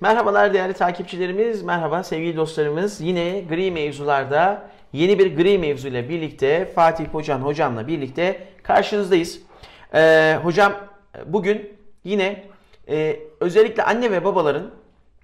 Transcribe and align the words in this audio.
Merhabalar 0.00 0.54
değerli 0.54 0.72
takipçilerimiz, 0.72 1.62
merhaba 1.62 2.02
sevgili 2.02 2.36
dostlarımız. 2.36 3.00
Yine 3.00 3.40
gri 3.40 3.70
mevzularda 3.70 4.62
yeni 4.92 5.18
bir 5.18 5.36
gri 5.36 5.58
mevzuyla 5.58 6.08
birlikte 6.08 6.66
Fatih 6.74 7.06
Hocan 7.06 7.38
hocamla 7.38 7.86
birlikte 7.86 8.46
karşınızdayız. 8.62 9.40
Ee, 9.94 10.38
hocam 10.42 10.72
bugün 11.26 11.72
yine 12.04 12.44
e, 12.88 13.16
özellikle 13.40 13.82
anne 13.82 14.10
ve 14.10 14.24
babaların 14.24 14.70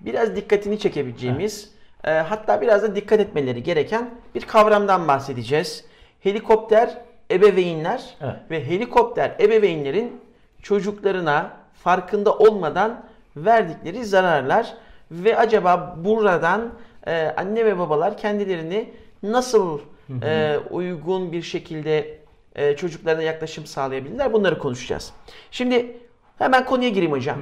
biraz 0.00 0.36
dikkatini 0.36 0.78
çekebileceğimiz 0.78 1.70
e, 2.04 2.10
hatta 2.10 2.60
biraz 2.60 2.82
da 2.82 2.96
dikkat 2.96 3.20
etmeleri 3.20 3.62
gereken 3.62 4.10
bir 4.34 4.42
kavramdan 4.42 5.08
bahsedeceğiz. 5.08 5.84
Helikopter 6.20 6.98
ebeveynler 7.30 8.16
Evet. 8.20 8.36
ve 8.50 8.66
helikopter 8.66 9.36
ebeveynlerin 9.40 10.20
çocuklarına 10.62 11.52
farkında 11.74 12.34
olmadan 12.38 13.04
verdikleri 13.36 14.04
zararlar 14.04 14.74
ve 15.10 15.38
acaba 15.38 15.96
buradan 16.04 16.72
e, 17.06 17.34
anne 17.36 17.66
ve 17.66 17.78
babalar 17.78 18.16
kendilerini 18.16 18.92
nasıl 19.22 19.78
e, 20.22 20.56
uygun 20.70 21.32
bir 21.32 21.42
şekilde 21.42 22.18
e, 22.54 22.76
çocuklarına 22.76 23.22
yaklaşım 23.22 23.66
sağlayabilirler 23.66 24.32
bunları 24.32 24.58
konuşacağız. 24.58 25.12
Şimdi 25.50 25.96
hemen 26.38 26.64
konuya 26.64 26.88
gireyim 26.88 27.12
hocam. 27.12 27.38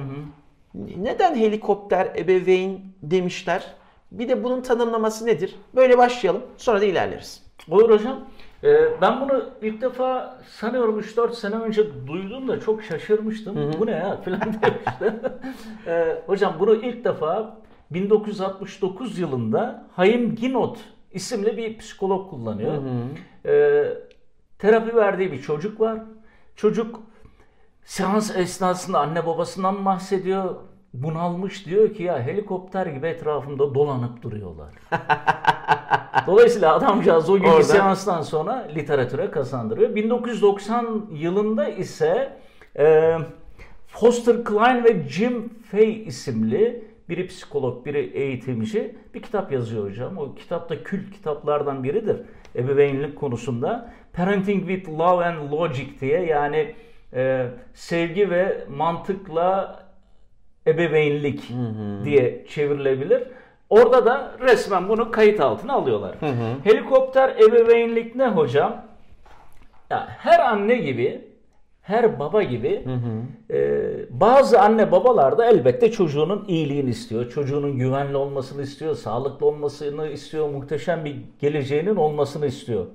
Neden 0.97 1.35
helikopter 1.35 2.05
ebeveyn 2.17 2.79
demişler? 3.01 3.73
Bir 4.11 4.29
de 4.29 4.43
bunun 4.43 4.61
tanımlaması 4.61 5.25
nedir? 5.25 5.55
Böyle 5.75 5.97
başlayalım 5.97 6.43
sonra 6.57 6.81
da 6.81 6.85
ilerleriz. 6.85 7.43
Olur 7.69 7.89
hocam. 7.89 8.19
Ee, 8.63 9.01
ben 9.01 9.21
bunu 9.21 9.49
ilk 9.61 9.81
defa 9.81 10.37
sanıyorum 10.47 10.99
3-4 10.99 11.33
sene 11.33 11.55
önce 11.55 12.07
duydum 12.07 12.47
da 12.47 12.59
çok 12.59 12.83
şaşırmıştım. 12.83 13.55
Bu 13.79 13.85
ne 13.85 13.91
ya 13.91 14.21
falan 14.21 14.39
demiştim. 14.61 15.19
Ee, 15.87 16.21
hocam 16.25 16.55
bunu 16.59 16.75
ilk 16.75 17.05
defa 17.05 17.57
1969 17.91 19.19
yılında 19.19 19.85
Haim 19.95 20.35
Ginot 20.35 20.77
isimli 21.11 21.57
bir 21.57 21.77
psikolog 21.77 22.29
kullanıyor. 22.29 22.73
Ee, 23.45 23.85
terapi 24.59 24.95
verdiği 24.95 25.31
bir 25.31 25.41
çocuk 25.41 25.79
var. 25.79 25.99
Çocuk 26.55 26.99
seans 27.85 28.37
esnasında 28.37 28.99
anne 28.99 29.25
babasından 29.25 29.85
bahsediyor. 29.85 30.55
Bunalmış 30.93 31.65
diyor 31.65 31.93
ki 31.93 32.03
ya 32.03 32.21
helikopter 32.21 32.85
gibi 32.85 33.07
etrafımda 33.07 33.75
dolanıp 33.75 34.21
duruyorlar. 34.21 34.73
Dolayısıyla 36.27 36.75
adamcağız 36.75 37.29
o 37.29 37.33
günkü 37.33 37.49
Orada- 37.49 37.63
seanstan 37.63 38.21
sonra 38.21 38.67
literatüre 38.75 39.31
kazandırıyor. 39.31 39.95
1990 39.95 41.05
yılında 41.11 41.69
ise 41.69 42.37
e, 42.77 43.17
Foster 43.87 44.43
Klein 44.43 44.83
ve 44.83 45.09
Jim 45.09 45.49
Fay 45.71 46.03
isimli 46.03 46.83
biri 47.09 47.27
psikolog, 47.27 47.85
biri 47.85 47.99
eğitimci 47.99 48.95
bir 49.13 49.21
kitap 49.21 49.51
yazıyor 49.51 49.89
hocam. 49.89 50.17
O 50.17 50.35
kitap 50.35 50.69
da 50.69 50.83
kült 50.83 51.11
kitaplardan 51.11 51.83
biridir 51.83 52.17
ebeveynlik 52.55 53.15
konusunda. 53.15 53.93
Parenting 54.13 54.67
with 54.69 54.89
Love 54.99 55.25
and 55.25 55.51
Logic 55.51 55.99
diye 56.01 56.25
yani 56.25 56.75
e, 57.13 57.47
sevgi 57.73 58.29
ve 58.29 58.65
mantıkla 58.69 59.82
ebeveynlik 60.67 61.51
diye 62.05 62.45
çevrilebilir. 62.49 63.23
Orada 63.69 64.05
da 64.05 64.31
resmen 64.39 64.89
bunu 64.89 65.11
kayıt 65.11 65.39
altına 65.39 65.73
alıyorlar. 65.73 66.15
Helikopter 66.63 67.29
ebeveynlik 67.29 68.15
ne 68.15 68.27
hocam? 68.27 68.85
Ya 69.89 70.07
her 70.09 70.39
anne 70.39 70.75
gibi, 70.75 71.21
her 71.81 72.19
baba 72.19 72.43
gibi 72.43 72.83
e, 73.51 73.81
bazı 74.09 74.61
anne 74.61 74.91
babalar 74.91 75.37
da 75.37 75.45
elbette 75.45 75.91
çocuğunun 75.91 76.45
iyiliğini 76.47 76.89
istiyor. 76.89 77.29
Çocuğunun 77.29 77.77
güvenli 77.77 78.17
olmasını 78.17 78.61
istiyor, 78.61 78.95
sağlıklı 78.95 79.45
olmasını 79.45 80.07
istiyor, 80.09 80.49
muhteşem 80.49 81.05
bir 81.05 81.15
geleceğinin 81.39 81.95
olmasını 81.95 82.45
istiyor. 82.45 82.85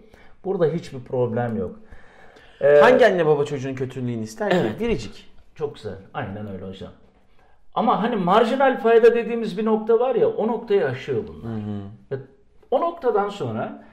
Burada 0.44 0.66
hiçbir 0.66 1.00
problem 1.00 1.56
yok. 1.56 1.76
E, 2.60 2.80
Hangi 2.80 3.06
anne 3.06 3.26
baba 3.26 3.44
çocuğun 3.44 3.74
kötülüğünü 3.74 4.22
ister 4.22 4.50
ki? 4.50 4.56
Evet. 4.60 4.80
Biricik. 4.80 5.26
çok 5.54 5.74
güzel. 5.74 5.94
Aynen 6.14 6.52
öyle 6.52 6.64
hocam. 6.66 6.90
Ama 7.78 8.02
hani 8.02 8.16
marjinal 8.16 8.80
fayda 8.80 9.14
dediğimiz 9.14 9.58
bir 9.58 9.64
nokta 9.64 9.98
var 10.00 10.14
ya 10.14 10.28
o 10.28 10.48
noktayı 10.48 10.86
aşıyor 10.86 11.24
bunlar. 11.28 11.52
Ve 12.10 12.16
o 12.70 12.80
noktadan 12.80 13.28
sonra 13.28 13.84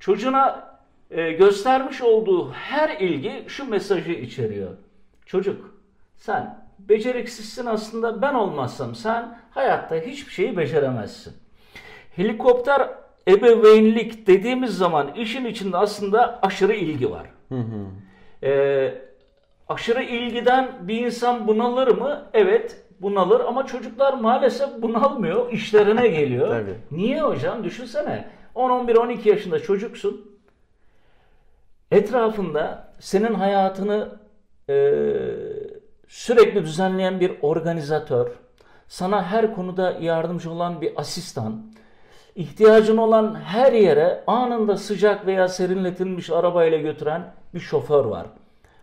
çocuğuna 0.00 0.68
e, 1.10 1.32
göstermiş 1.32 2.02
olduğu 2.02 2.52
her 2.52 3.00
ilgi 3.00 3.44
şu 3.48 3.70
mesajı 3.70 4.12
içeriyor. 4.12 4.70
Çocuk 5.26 5.74
sen 6.16 6.58
beceriksizsin 6.78 7.66
aslında 7.66 8.22
ben 8.22 8.34
olmazsam 8.34 8.94
sen 8.94 9.38
hayatta 9.50 9.94
hiçbir 9.94 10.32
şeyi 10.32 10.56
beceremezsin. 10.56 11.32
Helikopter 12.16 12.88
ebeveynlik 13.28 14.26
dediğimiz 14.26 14.76
zaman 14.76 15.14
işin 15.14 15.44
içinde 15.44 15.76
aslında 15.76 16.38
aşırı 16.42 16.74
ilgi 16.74 17.10
var. 17.10 17.26
Ee, 18.42 18.94
aşırı 19.68 20.02
ilgiden 20.02 20.70
bir 20.80 21.06
insan 21.06 21.46
bunalır 21.46 21.88
mı? 21.88 22.22
Evet 22.34 22.83
bunalır 23.04 23.40
ama 23.40 23.66
çocuklar 23.66 24.14
maalesef 24.14 24.82
bunalmıyor. 24.82 25.52
işlerine 25.52 26.08
geliyor. 26.08 26.48
Tabii. 26.48 26.76
Niye 26.90 27.22
hocam? 27.22 27.64
Düşünsene. 27.64 28.28
10-11-12 28.54 29.28
yaşında 29.28 29.58
çocuksun. 29.58 30.38
Etrafında 31.90 32.88
senin 33.00 33.34
hayatını 33.34 34.08
e, 34.68 34.92
sürekli 36.08 36.62
düzenleyen 36.62 37.20
bir 37.20 37.32
organizatör, 37.42 38.30
sana 38.88 39.22
her 39.22 39.54
konuda 39.54 39.90
yardımcı 40.00 40.50
olan 40.50 40.80
bir 40.80 41.00
asistan, 41.00 41.62
ihtiyacın 42.34 42.96
olan 42.96 43.34
her 43.34 43.72
yere 43.72 44.24
anında 44.26 44.76
sıcak 44.76 45.26
veya 45.26 45.48
serinletilmiş 45.48 46.30
arabayla 46.30 46.78
götüren 46.78 47.34
bir 47.54 47.60
şoför 47.60 48.04
var. 48.04 48.26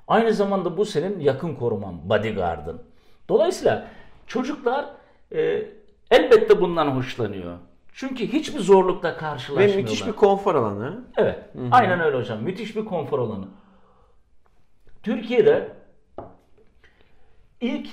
Aynı 0.08 0.34
zamanda 0.34 0.78
bu 0.78 0.86
senin 0.86 1.20
yakın 1.20 1.56
koruman, 1.56 2.10
bodyguardın. 2.10 2.82
Dolayısıyla 3.30 3.88
çocuklar 4.28 4.86
e, 5.36 5.66
elbette 6.12 6.62
bundan 6.62 6.88
hoşlanıyor. 6.88 7.58
Çünkü 7.94 8.28
hiçbir 8.28 8.60
zorlukla 8.60 9.14
Ve 9.14 9.18
karşılaşmıyorlar. 9.18 9.78
müthiş 9.82 10.08
bir 10.08 10.12
konfor 10.12 10.56
alanı. 10.56 11.04
Evet. 11.18 11.40
Aynen 11.72 12.00
öyle 12.00 12.18
hocam. 12.18 12.44
Müthiş 12.44 12.76
bir 12.76 12.86
konfor 12.86 13.20
alanı. 13.20 13.46
Türkiye'de 15.04 15.70
ilk 17.62 17.88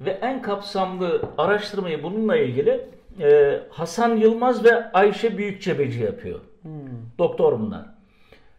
ve 0.00 0.10
en 0.10 0.42
kapsamlı 0.42 1.22
araştırmayı 1.38 2.02
bununla 2.02 2.36
ilgili 2.36 2.86
e, 3.20 3.60
Hasan 3.70 4.16
Yılmaz 4.16 4.64
ve 4.64 4.92
Ayşe 4.92 5.38
Büyükçebeci 5.38 6.00
yapıyor. 6.00 6.40
Doktor 7.18 7.60
bunlar. 7.60 7.84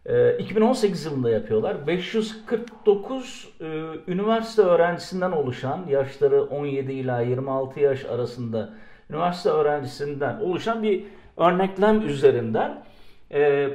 E, 0.06 0.38
2018 0.38 1.04
yılında 1.04 1.30
yapıyorlar. 1.30 1.86
549 1.86 3.48
e, 3.60 3.64
üniversite 4.06 4.62
öğrencisinden 4.62 5.32
oluşan, 5.32 5.86
yaşları 5.88 6.42
17 6.42 6.92
ila 6.92 7.20
26 7.20 7.80
yaş 7.80 8.04
arasında 8.04 8.70
üniversite 9.10 9.48
öğrencisinden 9.48 10.40
oluşan 10.40 10.82
bir 10.82 11.04
örneklem 11.36 12.06
üzerinden 12.06 12.84
e, 13.32 13.68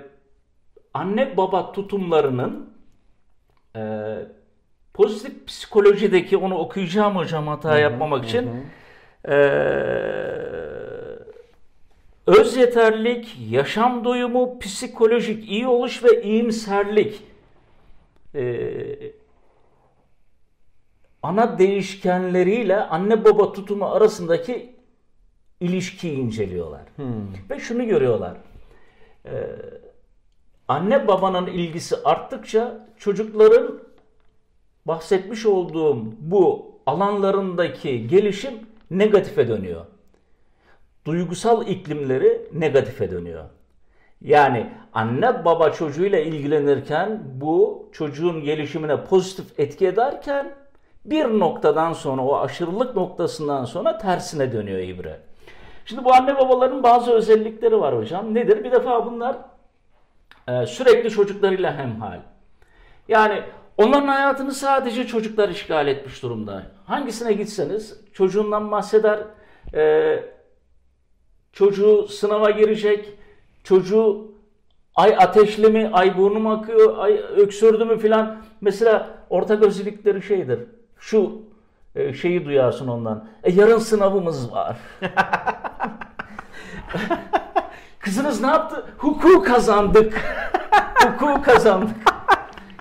anne 0.93 1.37
baba 1.37 1.71
tutumlarının 1.71 2.69
e, 3.75 3.81
pozitif 4.93 5.47
psikolojideki 5.47 6.37
onu 6.37 6.57
okuyacağım 6.57 7.15
hocam 7.15 7.47
hata 7.47 7.79
yapmamak 7.79 8.25
için 8.25 8.49
e, 9.29 9.35
öz 12.27 12.57
yeterlik, 12.57 13.37
yaşam 13.49 14.03
doyumu, 14.03 14.59
psikolojik 14.59 15.51
iyi 15.51 15.67
oluş 15.67 16.03
ve 16.03 16.23
iyimserlik 16.23 17.23
e, 18.35 19.13
ana 21.23 21.59
değişkenleriyle 21.59 22.75
anne 22.75 23.25
baba 23.25 23.53
tutumu 23.53 23.85
arasındaki 23.85 24.75
ilişkiyi 25.59 26.17
inceliyorlar. 26.17 26.81
Ve 27.49 27.59
şunu 27.59 27.87
görüyorlar. 27.87 28.37
Ee, 29.25 29.31
anne 30.67 31.07
babanın 31.07 31.47
ilgisi 31.47 31.95
arttıkça 32.03 32.87
çocukların 32.97 33.79
bahsetmiş 34.85 35.45
olduğum 35.45 36.05
bu 36.19 36.71
alanlarındaki 36.85 38.07
gelişim 38.07 38.53
negatife 38.91 39.47
dönüyor. 39.47 39.85
Duygusal 41.07 41.67
iklimleri 41.67 42.41
negatife 42.53 43.11
dönüyor. 43.11 43.43
Yani 44.21 44.69
anne 44.93 45.45
baba 45.45 45.69
çocuğuyla 45.69 46.19
ilgilenirken 46.19 47.19
bu 47.33 47.89
çocuğun 47.93 48.43
gelişimine 48.43 49.03
pozitif 49.03 49.59
etki 49.59 49.87
ederken 49.87 50.55
bir 51.05 51.25
noktadan 51.25 51.93
sonra 51.93 52.21
o 52.21 52.37
aşırılık 52.39 52.95
noktasından 52.95 53.65
sonra 53.65 53.97
tersine 53.97 54.51
dönüyor 54.51 54.79
ibre. 54.79 55.19
Şimdi 55.85 56.05
bu 56.05 56.13
anne 56.13 56.35
babaların 56.35 56.83
bazı 56.83 57.11
özellikleri 57.11 57.79
var 57.79 57.97
hocam. 57.97 58.33
Nedir? 58.33 58.63
Bir 58.63 58.71
defa 58.71 59.05
bunlar 59.05 59.35
e, 60.47 60.65
sürekli 60.65 61.09
çocuklarıyla 61.09 61.77
hemhal. 61.77 62.19
Yani 63.07 63.41
onların 63.77 64.07
hayatını 64.07 64.51
sadece 64.51 65.07
çocuklar 65.07 65.49
işgal 65.49 65.87
etmiş 65.87 66.23
durumda. 66.23 66.63
Hangisine 66.85 67.33
gitseniz 67.33 68.01
çocuğundan 68.13 68.71
bahseder, 68.71 69.19
Ee, 69.73 70.23
çocuğu 71.57 72.07
sınava 72.07 72.49
girecek, 72.49 73.13
çocuğu 73.63 74.27
ay 74.95 75.15
ateşli 75.19 75.67
mi, 75.67 75.89
ay 75.93 76.17
burnum 76.17 76.47
akıyor, 76.47 76.97
ay 76.97 77.13
öksürdü 77.37 77.85
mü 77.85 77.99
filan. 77.99 78.37
Mesela 78.61 79.09
ortak 79.29 79.63
özellikleri 79.63 80.21
şeydir. 80.21 80.59
Şu 80.99 81.41
e, 81.95 82.13
şeyi 82.13 82.45
duyarsın 82.45 82.87
ondan. 82.87 83.27
E 83.43 83.51
yarın 83.51 83.77
sınavımız 83.77 84.51
var. 84.51 84.77
Kızınız 87.99 88.41
ne 88.41 88.47
yaptı? 88.47 88.85
Hukuku 88.97 89.43
kazandık. 89.43 90.13
Hukuku 91.03 91.41
kazandık. 91.41 91.95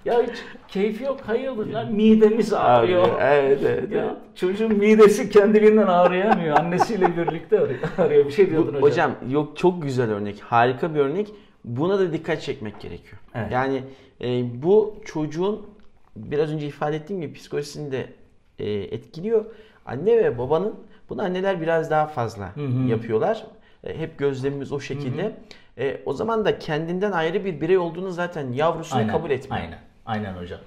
ya 0.04 0.22
hiç 0.22 0.36
keyfi 0.68 1.04
yok. 1.04 1.20
Hayırdır 1.20 1.66
lan 1.66 1.92
midemiz 1.92 2.52
ağrıyor. 2.52 3.08
Evet, 3.20 3.60
evet. 3.66 3.92
Ya, 3.92 4.04
evet. 4.04 4.16
çocuğun 4.34 4.72
midesi 4.72 5.30
kendiliğinden 5.30 5.86
ağrıyamıyor. 5.86 6.58
Annesiyle 6.58 7.16
birlikte 7.16 7.60
arıyor. 7.98 8.26
Bir 8.26 8.30
şey 8.30 8.50
diyordun 8.50 8.74
Bu- 8.74 8.82
hocam. 8.82 9.10
hocam 9.10 9.32
yok 9.32 9.56
çok 9.56 9.82
güzel 9.82 10.10
örnek. 10.10 10.40
Harika 10.40 10.94
bir 10.94 11.00
örnek. 11.00 11.28
Buna 11.64 11.98
da 11.98 12.12
dikkat 12.12 12.42
çekmek 12.42 12.80
gerekiyor. 12.80 13.20
Evet. 13.34 13.52
Yani 13.52 13.82
e, 14.20 14.62
bu 14.62 14.96
çocuğun 15.04 15.66
biraz 16.16 16.52
önce 16.52 16.66
ifade 16.66 16.96
ettiğim 16.96 17.20
gibi 17.20 17.32
psikolojisini 17.32 17.92
de 17.92 18.06
e, 18.58 18.70
etkiliyor. 18.72 19.44
Anne 19.86 20.16
ve 20.16 20.38
babanın 20.38 20.74
bunu 21.08 21.22
anneler 21.22 21.60
biraz 21.60 21.90
daha 21.90 22.06
fazla 22.06 22.56
hı. 22.56 22.88
yapıyorlar. 22.88 23.46
E, 23.84 23.98
hep 23.98 24.18
gözlemimiz 24.18 24.72
o 24.72 24.80
şekilde. 24.80 25.36
E, 25.78 26.00
o 26.06 26.12
zaman 26.12 26.44
da 26.44 26.58
kendinden 26.58 27.12
ayrı 27.12 27.44
bir 27.44 27.60
birey 27.60 27.78
olduğunu 27.78 28.10
zaten 28.10 28.52
yavrusunu 28.52 29.08
kabul 29.08 29.30
etmiyor. 29.30 29.64
Aynen. 29.64 29.78
Aynen 30.06 30.32
hocam. 30.32 30.60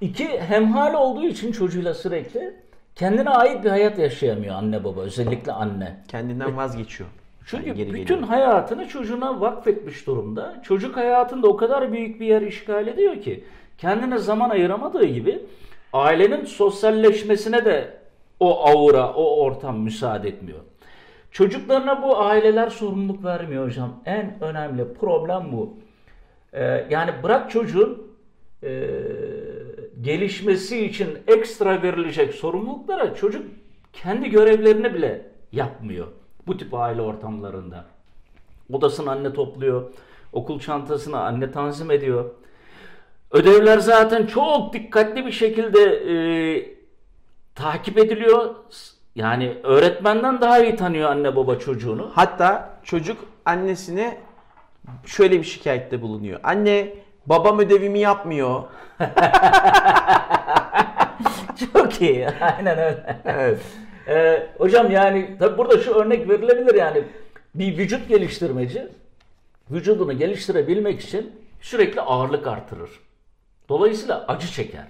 İki, 0.00 0.40
hemhal 0.40 0.94
olduğu 0.94 1.24
için 1.26 1.52
çocuğuyla 1.52 1.94
sürekli 1.94 2.54
kendine 2.94 3.30
ait 3.30 3.64
bir 3.64 3.70
hayat 3.70 3.98
yaşayamıyor 3.98 4.54
anne 4.54 4.84
baba. 4.84 5.00
Özellikle 5.00 5.52
anne. 5.52 5.96
Kendinden 6.08 6.56
vazgeçiyor. 6.56 7.10
Çünkü 7.46 7.68
Yani 7.68 7.76
geri 7.76 7.88
bütün 7.94 8.04
geliyor. 8.04 8.28
hayatını 8.28 8.88
çocuğuna 8.88 9.40
vakfetmiş 9.40 10.06
durumda. 10.06 10.62
Çocuk 10.62 10.96
hayatında 10.96 11.48
o 11.48 11.56
kadar 11.56 11.92
büyük 11.92 12.20
bir 12.20 12.26
yer 12.26 12.42
işgal 12.42 12.86
ediyor 12.86 13.20
ki 13.20 13.44
kendine 13.78 14.18
zaman 14.18 14.50
ayıramadığı 14.50 15.04
gibi 15.04 15.42
ailenin 15.92 16.44
sosyalleşmesine 16.44 17.64
de 17.64 17.98
o 18.40 18.66
aura, 18.66 19.12
o 19.12 19.36
ortam 19.40 19.80
müsaade 19.80 20.28
etmiyor. 20.28 20.58
Çocuklarına 21.30 22.02
bu 22.02 22.18
aileler 22.18 22.68
sorumluluk 22.70 23.24
vermiyor 23.24 23.66
hocam. 23.66 23.90
En 24.06 24.34
önemli 24.40 24.94
problem 24.94 25.52
bu. 25.52 25.76
Ee, 26.52 26.86
yani 26.90 27.10
bırak 27.22 27.50
çocuğun 27.50 28.07
e, 28.62 28.90
gelişmesi 30.00 30.86
için 30.86 31.18
ekstra 31.26 31.82
verilecek 31.82 32.34
sorumluluklara 32.34 33.14
çocuk 33.14 33.46
kendi 33.92 34.30
görevlerini 34.30 34.94
bile 34.94 35.30
yapmıyor 35.52 36.06
bu 36.48 36.56
tip 36.56 36.74
aile 36.74 37.02
ortamlarında. 37.02 37.84
Odasını 38.72 39.10
anne 39.10 39.32
topluyor, 39.32 39.90
okul 40.32 40.60
çantasını 40.60 41.20
anne 41.20 41.50
tanzim 41.50 41.90
ediyor. 41.90 42.30
Ödevler 43.30 43.78
zaten 43.78 44.26
çok 44.26 44.72
dikkatli 44.72 45.26
bir 45.26 45.32
şekilde 45.32 45.80
e, 45.80 46.14
takip 47.54 47.98
ediliyor. 47.98 48.54
Yani 49.14 49.56
öğretmenden 49.62 50.40
daha 50.40 50.58
iyi 50.58 50.76
tanıyor 50.76 51.10
anne 51.10 51.36
baba 51.36 51.58
çocuğunu. 51.58 52.10
Hatta 52.14 52.78
çocuk 52.84 53.18
annesine 53.44 54.18
şöyle 55.06 55.38
bir 55.38 55.44
şikayette 55.44 56.02
bulunuyor. 56.02 56.40
Anne 56.42 56.94
babam 57.28 57.58
ödevimi 57.58 57.98
yapmıyor. 57.98 58.62
Çok 61.72 62.02
iyi. 62.02 62.28
Aynen 62.28 62.78
öyle. 62.78 63.20
Evet. 63.24 63.60
Ee, 64.08 64.46
hocam 64.58 64.90
yani 64.90 65.36
tabi 65.38 65.58
burada 65.58 65.78
şu 65.78 65.94
örnek 65.94 66.28
verilebilir 66.28 66.74
yani 66.74 67.04
bir 67.54 67.78
vücut 67.78 68.08
geliştirmeci 68.08 68.88
vücudunu 69.70 70.18
geliştirebilmek 70.18 71.00
için 71.00 71.32
sürekli 71.60 72.00
ağırlık 72.00 72.46
artırır. 72.46 72.90
Dolayısıyla 73.68 74.24
acı 74.28 74.46
çeker. 74.46 74.86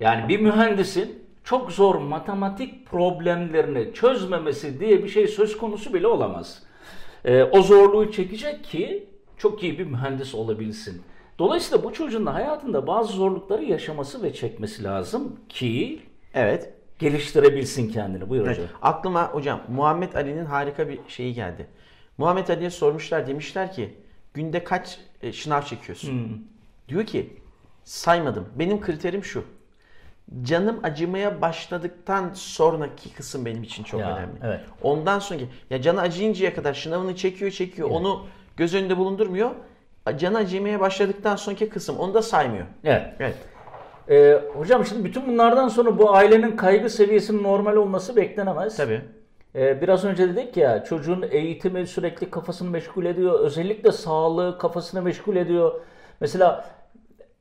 Yani 0.00 0.28
bir 0.28 0.40
mühendisin 0.40 1.22
çok 1.44 1.72
zor 1.72 1.94
matematik 1.94 2.86
problemlerini 2.86 3.94
çözmemesi 3.94 4.80
diye 4.80 5.04
bir 5.04 5.08
şey 5.08 5.28
söz 5.28 5.56
konusu 5.56 5.94
bile 5.94 6.06
olamaz. 6.06 6.62
Ee, 7.24 7.42
o 7.42 7.62
zorluğu 7.62 8.12
çekecek 8.12 8.64
ki 8.64 9.08
çok 9.38 9.62
iyi 9.62 9.78
bir 9.78 9.86
mühendis 9.86 10.34
olabilsin. 10.34 11.02
Dolayısıyla 11.42 11.84
bu 11.84 11.92
çocuğun 11.92 12.26
da 12.26 12.34
hayatında 12.34 12.86
bazı 12.86 13.12
zorlukları 13.12 13.64
yaşaması 13.64 14.22
ve 14.22 14.34
çekmesi 14.34 14.84
lazım 14.84 15.40
ki 15.48 16.00
Evet. 16.34 16.74
geliştirebilsin 16.98 17.88
kendini. 17.92 18.28
Buyur 18.28 18.46
Evet. 18.46 18.56
hocam. 18.58 18.68
Aklıma 18.82 19.28
hocam 19.32 19.60
Muhammed 19.68 20.14
Ali'nin 20.14 20.44
harika 20.44 20.88
bir 20.88 20.98
şeyi 21.08 21.34
geldi. 21.34 21.66
Muhammed 22.18 22.48
Ali'ye 22.48 22.70
sormuşlar 22.70 23.26
demişler 23.26 23.72
ki 23.72 23.94
günde 24.34 24.64
kaç 24.64 24.98
e, 25.22 25.32
şınav 25.32 25.62
çekiyorsun? 25.62 26.46
Diyor 26.88 27.06
ki 27.06 27.36
saymadım. 27.84 28.48
Benim 28.58 28.80
kriterim 28.80 29.24
şu. 29.24 29.44
Canım 30.42 30.80
acımaya 30.82 31.40
başladıktan 31.40 32.30
sonraki 32.34 33.14
kısım 33.14 33.44
benim 33.44 33.62
için 33.62 33.84
çok 33.84 34.00
Ya, 34.00 34.16
önemli. 34.16 34.34
evet. 34.44 34.60
Ondan 34.82 35.18
sonraki 35.18 35.48
ya 35.70 35.82
canı 35.82 36.00
acıyıncaya 36.00 36.54
kadar 36.54 36.74
şınavını 36.74 37.16
çekiyor 37.16 37.50
çekiyor. 37.50 37.90
Onu 37.90 38.26
göz 38.56 38.74
önünde 38.74 38.96
bulundurmuyor. 38.96 39.50
Canı 40.18 40.38
acımaya 40.38 40.80
başladıktan 40.80 41.36
sonraki 41.36 41.68
kısım 41.68 41.98
onu 41.98 42.14
da 42.14 42.22
saymıyor. 42.22 42.66
Evet. 42.84 43.02
Evet. 43.20 43.36
Ee, 44.10 44.40
hocam 44.56 44.84
şimdi 44.84 45.04
bütün 45.04 45.26
bunlardan 45.26 45.68
sonra 45.68 45.98
bu 45.98 46.14
ailenin 46.14 46.56
kaygı 46.56 46.90
seviyesinin 46.90 47.42
normal 47.42 47.76
olması 47.76 48.16
beklenemez. 48.16 48.76
Tabii. 48.76 49.00
Ee, 49.54 49.82
biraz 49.82 50.04
önce 50.04 50.28
dedik 50.28 50.56
ya 50.56 50.84
çocuğun 50.84 51.24
eğitimi 51.30 51.86
sürekli 51.86 52.30
kafasını 52.30 52.70
meşgul 52.70 53.04
ediyor. 53.04 53.40
Özellikle 53.40 53.92
sağlığı 53.92 54.58
kafasını 54.58 55.02
meşgul 55.02 55.36
ediyor. 55.36 55.80
Mesela 56.20 56.64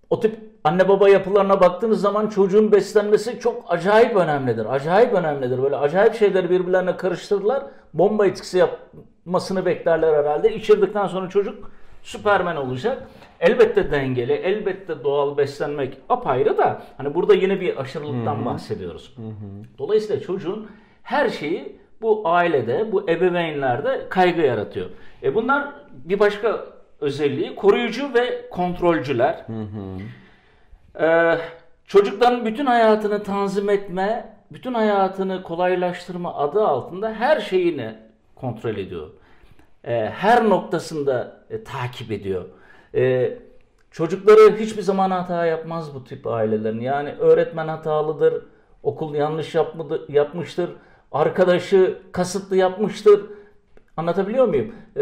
o 0.10 0.20
tip 0.20 0.40
anne 0.64 0.90
baba 0.90 1.10
yapılarına 1.10 1.62
baktığınız 1.62 2.02
zaman 2.02 2.28
çocuğun 2.28 2.72
beslenmesi 2.72 3.40
çok 3.40 3.66
acayip 3.68 4.16
önemlidir. 4.16 4.66
Acayip 4.74 5.14
önemlidir. 5.14 5.64
Böyle 5.64 5.76
acayip 5.76 6.16
şeyleri 6.16 6.50
birbirlerine 6.50 6.98
karıştırırlar. 6.98 7.64
Bomba 7.94 8.26
etkisi 8.26 8.58
yapmasını 8.58 9.66
beklerler 9.66 10.14
herhalde. 10.14 10.56
İçirdikten 10.56 11.08
sonra 11.08 11.30
çocuk 11.30 11.72
süpermen 12.04 12.56
olacak. 12.56 13.08
Elbette 13.40 13.92
dengeli, 13.92 14.34
elbette 14.34 15.04
doğal 15.04 15.38
beslenmek 15.38 15.98
apayrı 16.10 16.58
da 16.58 16.82
hani 16.98 17.14
burada 17.16 17.34
yine 17.34 17.62
bir 17.62 17.82
aşırılıktan 17.82 18.46
bahsediyoruz. 18.46 19.16
Dolayısıyla 19.78 20.22
çocuğun 20.22 20.70
her 21.04 21.30
şeyi 21.30 21.76
bu 22.02 22.22
ailede, 22.26 22.92
bu 22.92 23.10
ebeveynlerde 23.10 24.06
kaygı 24.10 24.42
yaratıyor. 24.42 24.90
E 25.24 25.36
bunlar 25.36 25.68
bir 25.92 26.20
başka 26.20 26.66
özelliği 27.02 27.56
koruyucu 27.56 28.14
ve 28.14 28.50
kontrolcüler. 28.50 29.46
Ee, 31.00 31.38
çocukların 31.88 32.46
bütün 32.46 32.66
hayatını 32.66 33.24
tanzim 33.24 33.70
etme, 33.70 34.36
bütün 34.52 34.74
hayatını 34.74 35.44
kolaylaştırma 35.44 36.36
adı 36.36 36.68
altında 36.68 37.14
her 37.14 37.40
şeyini 37.40 37.96
kontrol 38.36 38.78
ediyor. 38.78 39.10
Ee, 39.86 40.12
her 40.16 40.50
noktasında 40.50 41.44
e, 41.50 41.64
takip 41.64 42.12
ediyor. 42.12 42.46
Ee, 42.96 43.38
çocukları 43.92 44.58
hiçbir 44.58 44.82
zaman 44.82 45.12
hata 45.12 45.46
yapmaz 45.46 45.96
bu 45.96 46.04
tip 46.04 46.28
ailelerin. 46.28 46.80
Yani 46.80 47.16
öğretmen 47.20 47.68
hatalıdır, 47.68 48.44
okul 48.84 49.16
yanlış 49.16 49.56
yapmadı, 49.56 50.06
yapmıştır, 50.10 50.70
arkadaşı 51.12 51.98
kasıtlı 52.12 52.56
yapmıştır. 52.56 53.22
Anlatabiliyor 53.98 54.48
muyum? 54.48 54.76
Ee, 54.96 55.02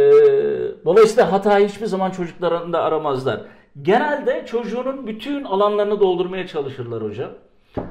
dolayısıyla 0.85 1.31
hatayı 1.31 1.67
hiçbir 1.67 1.85
zaman 1.85 2.11
çocuklarında 2.11 2.81
aramazlar. 2.81 3.41
Genelde 3.81 4.45
çocuğunun 4.45 5.07
bütün 5.07 5.43
alanlarını 5.43 5.99
doldurmaya 5.99 6.47
çalışırlar 6.47 7.03
hocam. 7.03 7.31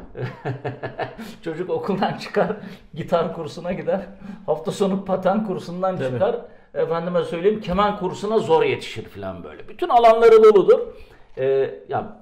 Çocuk 1.43 1.71
okuldan 1.71 2.19
çıkar, 2.19 2.57
gitar 2.95 3.35
kursuna 3.35 3.73
gider. 3.73 4.01
Hafta 4.47 4.73
sonu 4.73 5.05
paten 5.05 5.47
kursundan 5.47 5.97
çıkar. 5.97 6.37
Efendime 6.75 7.25
söyleyeyim 7.25 7.61
keman 7.61 7.99
kursuna 7.99 8.39
zor 8.39 8.63
yetişir 8.63 9.05
falan 9.05 9.45
böyle. 9.45 9.69
Bütün 9.69 9.89
alanları 9.89 10.45
doludur. 10.45 10.79
Ee, 11.39 11.75
ya 11.89 12.17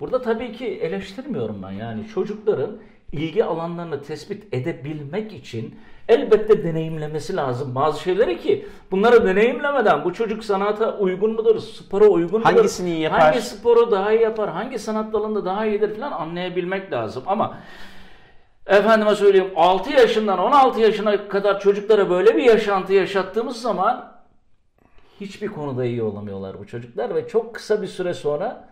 burada 0.00 0.22
tabii 0.22 0.52
ki 0.52 0.66
eleştirmiyorum 0.66 1.62
ben. 1.62 1.70
Yani 1.70 2.08
çocukların 2.14 2.76
ilgi 3.12 3.44
alanlarını 3.44 4.02
tespit 4.02 4.54
edebilmek 4.54 5.32
için 5.32 5.74
elbette 6.08 6.64
deneyimlemesi 6.64 7.36
lazım 7.36 7.74
bazı 7.74 8.00
şeyleri 8.00 8.40
ki 8.40 8.66
bunları 8.90 9.26
deneyimlemeden 9.26 10.04
bu 10.04 10.12
çocuk 10.12 10.44
sanata 10.44 10.98
uygun 10.98 11.32
mudur, 11.32 11.58
spora 11.58 12.04
uygun 12.04 12.40
mudur? 12.40 12.52
Hangisini 12.52 12.90
iyi 12.90 13.00
yapar? 13.00 13.20
Hangi 13.20 13.40
sporu 13.42 13.90
daha 13.90 14.12
iyi 14.12 14.22
yapar, 14.22 14.50
hangi 14.50 14.78
sanat 14.78 15.12
dalında 15.12 15.44
daha 15.44 15.66
iyidir 15.66 15.96
falan 15.96 16.12
anlayabilmek 16.12 16.92
lazım. 16.92 17.22
Ama 17.26 17.58
efendime 18.66 19.14
söyleyeyim 19.14 19.52
6 19.56 19.90
yaşından 19.90 20.38
16 20.38 20.80
yaşına 20.80 21.28
kadar 21.28 21.60
çocuklara 21.60 22.10
böyle 22.10 22.36
bir 22.36 22.42
yaşantı 22.42 22.92
yaşattığımız 22.92 23.62
zaman 23.62 24.20
hiçbir 25.20 25.48
konuda 25.48 25.84
iyi 25.84 26.02
olamıyorlar 26.02 26.58
bu 26.58 26.66
çocuklar 26.66 27.14
ve 27.14 27.28
çok 27.28 27.54
kısa 27.54 27.82
bir 27.82 27.86
süre 27.86 28.14
sonra 28.14 28.68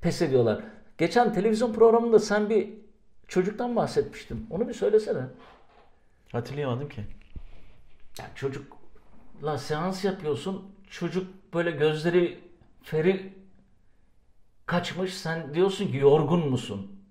pes 0.00 0.22
ediyorlar. 0.22 0.60
Geçen 0.98 1.32
televizyon 1.32 1.72
programında 1.72 2.18
sen 2.18 2.50
bir 2.50 2.68
çocuktan 3.28 3.76
bahsetmiştin. 3.76 4.46
Onu 4.50 4.68
bir 4.68 4.74
söylesene. 4.74 5.22
Hatırlayamadım 6.32 6.88
ki. 6.88 7.04
Ya 8.18 8.24
çocukla 8.34 9.58
seans 9.58 10.04
yapıyorsun. 10.04 10.72
Çocuk 10.90 11.26
böyle 11.54 11.70
gözleri 11.70 12.40
feri 12.82 13.32
kaçmış. 14.66 15.14
Sen 15.14 15.54
diyorsun 15.54 15.86
ki 15.86 15.96
yorgun 15.96 16.50
musun? 16.50 17.01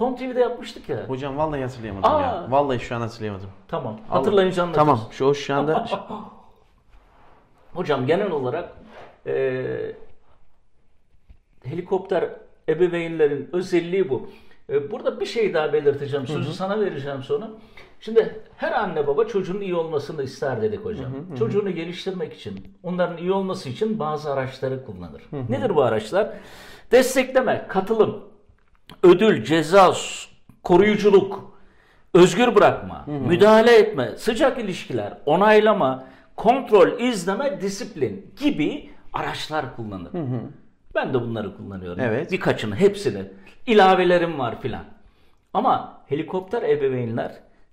Kom 0.00 0.16
TV'de 0.16 0.40
yapmıştık 0.40 0.88
ya. 0.88 1.04
Hocam 1.08 1.36
vallahi 1.36 1.62
hatırlayamadım 1.62 2.10
Aa. 2.10 2.20
ya. 2.20 2.46
Vallahi 2.50 2.80
şu 2.80 2.96
an 2.96 3.00
hatırlayamadım. 3.00 3.48
Tamam. 3.68 4.00
Hatırlayınca 4.08 4.62
anlatırız. 4.62 4.86
Tamam. 4.86 5.00
Şu 5.10 5.34
şu 5.34 5.54
anda 5.54 5.86
Hocam 7.74 8.06
genel 8.06 8.30
olarak 8.30 8.72
e, 9.26 9.66
helikopter 11.64 12.30
ebeveynlerin 12.68 13.48
özelliği 13.52 14.08
bu. 14.08 14.28
E, 14.70 14.90
burada 14.90 15.20
bir 15.20 15.26
şey 15.26 15.54
daha 15.54 15.72
belirteceğim. 15.72 16.26
Sözü 16.26 16.52
sana 16.52 16.80
vereceğim 16.80 17.22
sonra. 17.22 17.50
Şimdi 18.00 18.40
her 18.56 18.72
anne 18.72 19.06
baba 19.06 19.24
çocuğun 19.24 19.60
iyi 19.60 19.74
olmasını 19.74 20.22
ister 20.22 20.62
dedik 20.62 20.84
hocam. 20.84 21.12
Çocuğunu 21.38 21.70
geliştirmek 21.70 22.32
için, 22.32 22.76
onların 22.82 23.16
iyi 23.16 23.32
olması 23.32 23.68
için 23.68 23.98
bazı 23.98 24.32
araçları 24.32 24.84
kullanır. 24.84 25.22
Nedir 25.48 25.76
bu 25.76 25.82
araçlar? 25.82 26.32
Destekleme, 26.92 27.66
katılım, 27.68 28.29
ödül, 29.02 29.44
ceza, 29.44 29.92
koruyuculuk, 30.62 31.52
özgür 32.14 32.54
bırakma, 32.54 33.04
müdahale 33.06 33.76
etme, 33.76 34.16
sıcak 34.16 34.58
ilişkiler, 34.58 35.18
onaylama, 35.26 36.04
kontrol, 36.36 37.00
izleme, 37.00 37.60
disiplin 37.60 38.34
gibi 38.40 38.90
araçlar 39.12 39.76
kullanır. 39.76 40.12
Ben 40.94 41.14
de 41.14 41.20
bunları 41.20 41.56
kullanıyorum. 41.56 42.00
Evet. 42.00 42.32
Birkaçını, 42.32 42.76
hepsini. 42.76 43.24
İlavelerim 43.66 44.38
var 44.38 44.60
filan. 44.60 44.84
Ama 45.54 46.02
helikopter 46.06 46.62
ebeveynler 46.62 47.32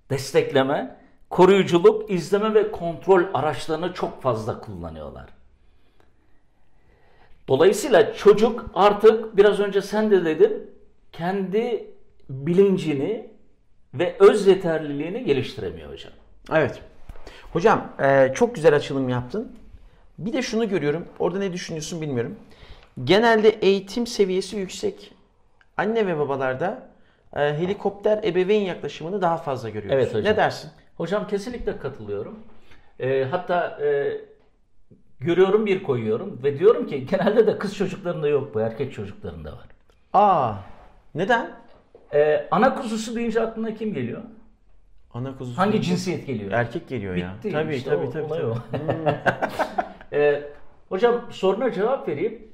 destekleme, 0.09 0.97
koruyuculuk, 1.29 2.11
izleme 2.11 2.53
ve 2.53 2.71
kontrol 2.71 3.23
araçlarını 3.33 3.93
çok 3.93 4.21
fazla 4.21 4.59
kullanıyorlar. 4.59 5.25
Dolayısıyla 7.47 8.13
çocuk 8.13 8.65
artık 8.73 9.37
biraz 9.37 9.59
önce 9.59 9.81
sen 9.81 10.11
de 10.11 10.25
dedin 10.25 10.71
kendi 11.17 11.87
bilincini 12.29 13.27
ve 13.93 14.15
öz 14.19 14.47
yeterliliğini 14.47 15.25
geliştiremiyor 15.25 15.91
hocam. 15.91 16.13
Evet. 16.53 16.81
Hocam 17.53 17.93
e, 17.99 18.31
çok 18.33 18.55
güzel 18.55 18.75
açılım 18.75 19.09
yaptın. 19.09 19.51
Bir 20.17 20.33
de 20.33 20.41
şunu 20.41 20.69
görüyorum. 20.69 21.05
Orada 21.19 21.39
ne 21.39 21.53
düşünüyorsun 21.53 22.01
bilmiyorum. 22.01 22.35
Genelde 23.03 23.49
eğitim 23.49 24.07
seviyesi 24.07 24.57
yüksek 24.57 25.13
anne 25.77 26.07
ve 26.07 26.17
babalarda 26.17 26.89
e, 27.35 27.39
helikopter 27.39 28.23
ebeveyn 28.23 28.61
yaklaşımını 28.61 29.21
daha 29.21 29.37
fazla 29.37 29.69
görüyoruz. 29.69 29.95
Evet 29.95 30.13
hocam. 30.13 30.33
Ne 30.33 30.37
dersin? 30.37 30.71
Hocam 30.97 31.27
kesinlikle 31.27 31.77
katılıyorum. 31.77 32.39
Ee, 32.99 33.27
hatta 33.31 33.79
e, 33.81 34.17
görüyorum 35.19 35.65
bir 35.65 35.83
koyuyorum 35.83 36.39
ve 36.43 36.59
diyorum 36.59 36.87
ki 36.87 37.05
genelde 37.05 37.47
de 37.47 37.57
kız 37.57 37.75
çocuklarında 37.75 38.27
yok 38.27 38.55
bu 38.55 38.59
erkek 38.59 38.93
çocuklarında 38.93 39.51
var. 39.51 39.65
Aa, 40.13 40.53
neden? 41.15 41.49
Ee, 42.13 42.47
ana 42.51 42.75
kuzusu 42.75 43.15
deyince 43.15 43.41
aklına 43.41 43.73
kim 43.73 43.93
geliyor? 43.93 44.21
Ana 45.13 45.37
kuzusu. 45.37 45.57
Hangi 45.57 45.81
cinsiyet 45.81 46.27
geliyor? 46.27 46.51
Erkek 46.51 46.87
geliyor 46.87 47.15
ya. 47.15 47.33
Bitti. 47.37 47.51
Tabii 47.51 47.75
işte 47.75 47.89
tabii 47.89 48.05
o- 48.07 48.11
tabii. 48.11 48.27
tabii. 48.29 48.45
o. 48.45 48.55
Ee, 50.13 50.43
hocam 50.89 51.21
soruna 51.29 51.71
cevap 51.71 52.07
vereyim. 52.07 52.47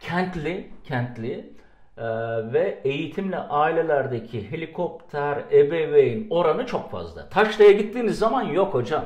Kentli, 0.00 0.70
kentli 0.84 1.52
e, 1.98 2.04
ve 2.52 2.78
eğitimli 2.84 3.36
ailelerdeki 3.36 4.50
helikopter 4.50 5.38
ebeveyn 5.52 6.26
oranı 6.30 6.66
çok 6.66 6.90
fazla. 6.90 7.28
Taşra'ya 7.28 7.72
gittiğiniz 7.72 8.18
zaman 8.18 8.42
yok 8.42 8.74
hocam. 8.74 9.04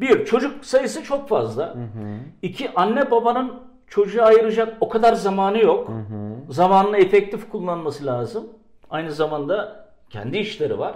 Bir, 0.00 0.24
çocuk 0.24 0.64
sayısı 0.64 1.02
çok 1.02 1.28
fazla. 1.28 1.74
İki, 2.42 2.70
anne 2.74 3.10
babanın 3.10 3.52
çocuğa 3.86 4.24
ayıracak 4.26 4.76
o 4.80 4.88
kadar 4.88 5.12
zamanı 5.12 5.58
yok. 5.58 5.90
Zamanını 6.50 6.96
efektif 6.98 7.50
kullanması 7.50 8.06
lazım. 8.06 8.46
Aynı 8.90 9.12
zamanda 9.12 9.86
kendi 10.10 10.38
işleri 10.38 10.78
var. 10.78 10.94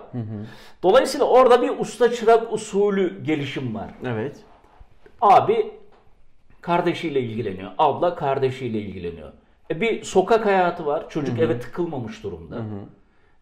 Dolayısıyla 0.83 1.27
orada 1.27 1.63
bir 1.63 1.79
usta 1.79 2.13
çırak 2.13 2.53
usulü 2.53 3.25
gelişim 3.25 3.75
var. 3.75 3.91
Evet. 4.07 4.37
Abi 5.21 5.71
kardeşiyle 6.61 7.21
ilgileniyor. 7.21 7.71
Abla 7.79 8.15
kardeşiyle 8.15 8.79
ilgileniyor. 8.79 9.33
E 9.71 9.81
bir 9.81 10.05
sokak 10.05 10.47
hayatı 10.47 10.87
var. 10.87 11.09
Çocuk 11.09 11.39
eve 11.39 11.61
tıkılmamış 11.61 12.23
durumda. 12.23 12.57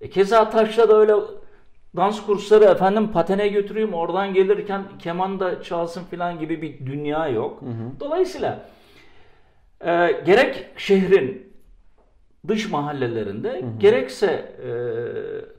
E 0.00 0.11
keza 0.11 0.50
Taş'ta 0.50 0.88
da 0.88 0.97
öyle 0.97 1.14
dans 1.97 2.26
kursları 2.26 2.64
efendim 2.64 3.12
patene 3.12 3.49
götüreyim 3.49 3.95
oradan 3.95 4.35
gelirken 4.35 4.85
keman 4.99 5.40
da 5.40 5.62
çalsın 5.62 6.04
falan 6.04 6.38
gibi 6.38 6.62
bir 6.62 6.87
dünya 6.87 7.28
yok. 7.28 7.62
Dolayısıyla 8.00 8.64
e, 9.81 10.12
gerek 10.26 10.66
şehrin 10.76 11.51
dış 12.49 12.70
mahallelerinde 12.70 13.64
gerekse 13.78 14.26
e, 14.26 14.70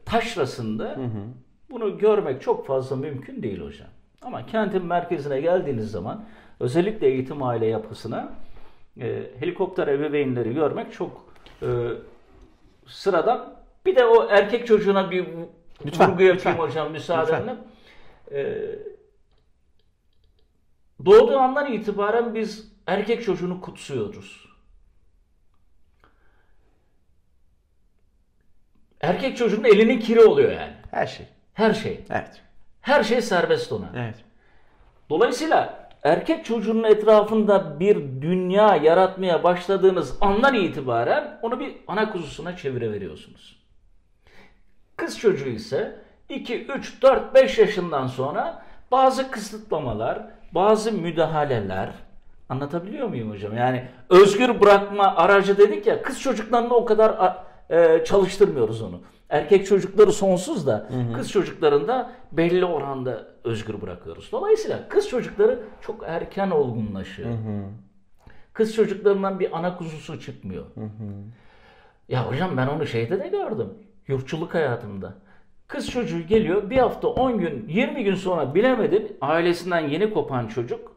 taşrasında 0.06 0.98
bunu 1.72 1.98
görmek 1.98 2.42
çok 2.42 2.68
fazla 2.68 2.96
mümkün 2.96 3.44
değil 3.44 3.62
hocam. 3.62 3.88
Ama 4.22 4.46
kentin 4.46 4.86
merkezine 4.86 5.42
geldiğiniz 5.42 5.92
zaman 5.92 6.26
özellikle 6.60 7.08
eğitim 7.08 7.44
aile 7.44 7.66
yapısına 7.66 8.34
e, 9.02 9.24
helikopter 9.40 9.88
ebeveynleri 9.88 10.54
görmek 10.54 10.94
çok 10.94 11.26
e, 11.62 11.68
sıradan. 12.88 13.56
Bir 13.86 13.96
de 13.96 14.06
o 14.06 14.28
erkek 14.30 14.68
çocuğuna 14.68 15.12
bir 15.12 15.28
Lütfen, 15.86 16.12
vurgu 16.12 16.22
yapayım 16.24 16.36
lütfen. 16.36 16.54
hocam 16.54 16.92
müsaadenle. 16.92 17.56
E, 18.32 18.62
doğduğu 21.06 21.38
andan 21.38 21.74
itibaren 21.74 22.36
biz 22.36 22.72
erkek 22.88 23.24
çocuğunu 23.24 23.62
kutsuyoruz. 23.62 24.43
Erkek 29.04 29.38
çocuğun 29.38 29.64
elinin 29.64 30.00
kiri 30.00 30.22
oluyor 30.22 30.52
yani. 30.52 30.74
Her 30.92 31.08
şey. 31.08 31.26
Her 31.54 31.74
şey. 31.74 32.06
Evet. 32.10 32.42
Her 32.82 33.04
şey 33.04 33.22
serbest 33.22 33.72
ona. 33.72 33.90
Evet. 33.96 34.16
Dolayısıyla 35.10 35.90
erkek 36.04 36.46
çocuğunun 36.46 36.84
etrafında 36.84 37.80
bir 37.80 37.96
dünya 38.22 38.76
yaratmaya 38.76 39.44
başladığınız 39.44 40.18
andan 40.22 40.54
itibaren 40.54 41.40
onu 41.42 41.60
bir 41.60 41.76
ana 41.88 42.12
kuzusuna 42.12 42.58
çeviriveriyorsunuz. 42.58 43.64
Kız 44.98 45.20
çocuğu 45.20 45.50
ise 45.50 45.96
2, 46.30 46.66
3, 46.66 47.02
4, 47.02 47.36
5 47.36 47.58
yaşından 47.58 48.08
sonra 48.08 48.64
bazı 48.92 49.32
kısıtlamalar, 49.32 50.20
bazı 50.52 50.92
müdahaleler 50.92 51.90
anlatabiliyor 52.50 53.08
muyum 53.08 53.32
hocam? 53.32 53.58
Yani 53.58 53.88
özgür 54.10 54.62
bırakma 54.62 55.16
aracı 55.16 55.58
dedik 55.58 55.88
ya 55.88 56.02
kız 56.02 56.22
çocuklarında 56.22 56.76
o 56.76 56.86
kadar 56.86 57.38
e, 57.70 58.04
çalıştırmıyoruz 58.06 58.82
onu. 58.82 59.02
Erkek 59.30 59.68
çocukları 59.68 60.12
sonsuz 60.12 60.68
da 60.68 60.90
kız 61.16 61.32
çocuklarında 61.32 62.12
belli 62.32 62.66
oranda 62.66 63.28
özgür 63.44 63.82
bırakıyoruz. 63.82 64.30
Dolayısıyla 64.32 64.88
kız 64.90 65.10
çocukları 65.10 65.60
çok 65.82 66.04
erken 66.08 66.52
olgunlaşıyor. 66.52 67.30
Kız 68.54 68.76
çocuklarından 68.76 69.40
bir 69.40 69.58
ana 69.58 69.78
kuzusu 69.78 70.20
çıkmıyor. 70.22 70.66
Ya 72.10 72.28
hocam 72.32 72.58
ben 72.58 72.68
onu 72.68 72.86
şeyde 72.88 73.20
de 73.20 73.28
gördüm. 73.28 73.70
Yurtçuluk 74.08 74.54
hayatımda. 74.54 75.14
Kız 75.68 75.90
çocuğu 75.92 76.28
geliyor 76.28 76.70
bir 76.70 76.78
hafta 76.78 77.08
10 77.08 77.38
gün 77.40 77.68
20 77.68 78.04
gün 78.04 78.16
sonra 78.16 78.56
bilemedin 78.56 79.18
ailesinden 79.22 79.80
yeni 79.88 80.14
kopan 80.14 80.48
çocuk 80.48 80.92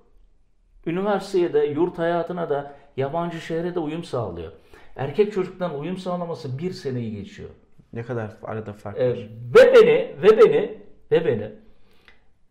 üniversiteye 0.86 1.52
de 1.52 1.58
yurt 1.58 1.98
hayatına 1.98 2.50
da 2.50 2.72
yabancı 2.96 3.40
şehre 3.40 3.74
de 3.74 3.80
uyum 3.80 4.04
sağlıyor. 4.04 4.52
Erkek 4.96 5.32
çocuktan 5.32 5.78
uyum 5.80 5.96
sağlaması 5.96 6.58
bir 6.58 6.72
seneyi 6.72 7.16
geçiyor. 7.16 7.50
Ne 7.92 8.02
kadar 8.02 8.30
arada 8.42 8.72
fark 8.72 8.98
Ee, 8.98 9.10
var. 9.10 9.16
ve 9.54 9.74
beni 9.74 10.14
ve 10.22 10.38
beni 10.38 10.78
ve 11.10 11.24
beni 11.26 11.50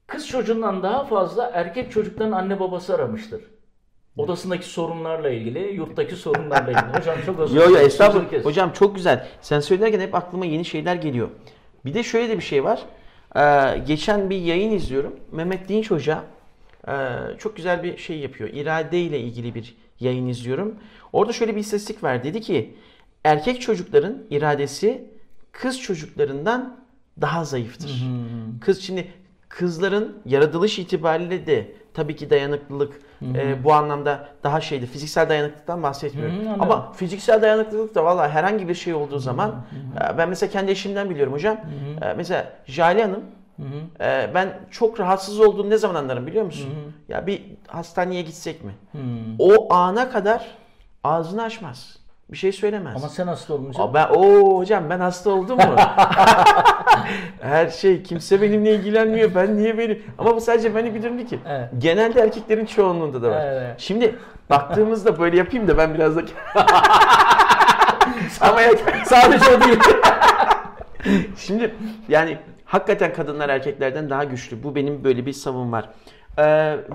kız 0.08 0.28
çocuğundan 0.28 0.84
daha 0.84 1.04
fazla 1.06 1.52
erkek 1.54 1.92
çocukların 1.92 2.32
anne 2.32 2.60
babası 2.60 2.96
aramıştır. 2.96 3.42
Odasındaki 4.18 4.66
sorunlarla 4.66 5.30
ilgili, 5.30 5.60
yurttaki 5.60 6.16
sorunlarla 6.16 6.72
ilgili. 6.72 6.98
Hocam 7.00 7.16
çok 7.25 7.40
özür 7.40 7.56
dilerim, 7.56 7.75
estağfurullah. 7.86 8.24
sözünü 8.24 8.30
kes. 8.30 8.46
Hocam 8.46 8.72
çok 8.74 8.96
güzel. 8.96 9.28
Sen 9.42 9.60
söylerken 9.60 10.00
hep 10.00 10.16
aklıma 10.16 10.46
yeni 10.46 10.66
şeyler 10.66 10.96
geliyor. 10.96 11.30
Bir 11.86 11.94
de 11.94 12.04
şöyle 12.04 12.30
de 12.30 12.38
bir 12.38 12.44
şey 12.44 12.64
var. 12.64 12.86
Ee, 13.36 13.78
geçen 13.88 14.30
bir 14.30 14.38
yayın 14.38 14.72
izliyorum. 14.72 15.16
Mehmet 15.32 15.70
Dinç 15.70 15.92
Hoca 15.92 16.24
e, 16.88 16.94
çok 17.38 17.56
güzel 17.56 17.84
bir 17.84 17.98
şey 17.98 18.20
yapıyor. 18.20 18.50
İrade 18.54 19.00
ile 19.00 19.20
ilgili 19.20 19.56
bir 19.56 19.78
yayın 20.00 20.28
izliyorum. 20.28 20.75
Orada 21.14 21.34
şöyle 21.34 21.56
bir 21.56 21.60
istatistik 21.60 22.04
var. 22.04 22.24
Dedi 22.24 22.42
ki 22.42 22.75
erkek 23.24 23.62
çocukların 23.62 24.18
iradesi 24.30 25.06
kız 25.52 25.82
çocuklarından 25.82 26.78
daha 27.22 27.46
zayıftır. 27.46 28.04
Kız 28.62 28.82
şimdi 28.82 29.08
kızların 29.50 30.18
yaratılış 30.25 30.80
itibariyle 30.80 31.48
de 31.48 31.72
tabii 31.94 32.16
ki 32.16 32.30
dayanıklılık 32.30 33.02
e, 33.36 33.64
bu 33.64 33.74
anlamda 33.74 34.30
daha 34.44 34.62
şeydi. 34.62 34.86
Fiziksel 34.86 35.30
dayanıklılıktan 35.30 35.84
bahsetmiyorum. 35.84 36.36
Anladım. 36.40 36.62
Ama 36.62 36.92
fiziksel 36.94 37.42
dayanıklılık 37.42 37.96
da 37.96 38.06
valla 38.06 38.30
herhangi 38.30 38.68
bir 38.68 38.74
şey 38.74 38.94
olduğu 38.94 39.20
zaman 39.20 39.66
e, 40.14 40.18
ben 40.18 40.30
mesela 40.30 40.52
kendi 40.52 40.72
eşimden 40.72 41.10
biliyorum 41.10 41.34
hocam. 41.34 41.58
E, 42.02 42.14
Mesela 42.14 42.54
Jale 42.66 43.02
Hanım 43.04 43.24
Ee, 44.00 44.30
ben 44.34 44.60
çok 44.72 45.00
rahatsız 45.00 45.40
olduğunu 45.40 45.70
ne 45.70 45.78
zaman 45.78 45.96
anlarım 45.96 46.28
biliyor 46.28 46.46
musun? 46.46 46.70
Ya 47.10 47.28
bir 47.28 47.44
hastaneye 47.68 48.22
gitsek 48.22 48.64
mi? 48.64 48.72
O 49.40 49.74
ana 49.74 50.10
kadar 50.10 50.46
ağzını 51.04 51.44
açmaz. 51.44 51.98
Bir 52.32 52.38
şey 52.38 52.52
söylemez. 52.52 52.96
Ama 52.96 53.10
sen 53.10 53.28
hasta 53.28 53.54
olunca 53.54 53.84
Aa, 53.84 53.94
ben 53.94 54.08
o 54.10 54.58
hocam 54.58 54.90
ben 54.90 55.00
hasta 55.00 55.30
oldum 55.30 55.58
mu? 55.58 55.64
Her 57.42 57.70
şey 57.70 58.04
kimse 58.04 58.42
benimle 58.42 58.76
ilgilenmiyor. 58.76 59.36
Ben 59.36 59.58
niye 59.58 59.78
beni? 59.78 60.02
Ama 60.18 60.36
bu 60.36 60.42
sadece 60.42 60.76
beni 60.76 61.04
değil 61.04 61.28
ki. 61.28 61.40
Evet. 61.48 61.70
Genelde 61.78 62.22
erkeklerin 62.22 62.66
çoğunluğunda 62.66 63.22
da 63.22 63.32
var. 63.32 63.46
Evet. 63.46 63.76
Şimdi 63.78 64.16
baktığımızda 64.50 65.20
böyle 65.20 65.38
yapayım 65.38 65.68
da 65.68 65.78
ben 65.78 65.94
biraz 65.94 66.16
da 66.16 66.22
Ama 68.42 68.60
sadece 69.06 69.46
o 69.58 69.62
değil. 69.62 69.80
Şimdi 71.38 71.76
yani 72.10 72.38
hakikaten 72.75 73.13
kadınlar 73.13 73.50
erkeklerden 73.50 74.10
daha 74.10 74.24
güçlü. 74.24 74.63
Bu 74.63 74.75
benim 74.75 75.03
böyle 75.03 75.25
bir 75.25 75.34
savım 75.34 75.72
var. 75.72 75.89
Ee, 76.38 76.44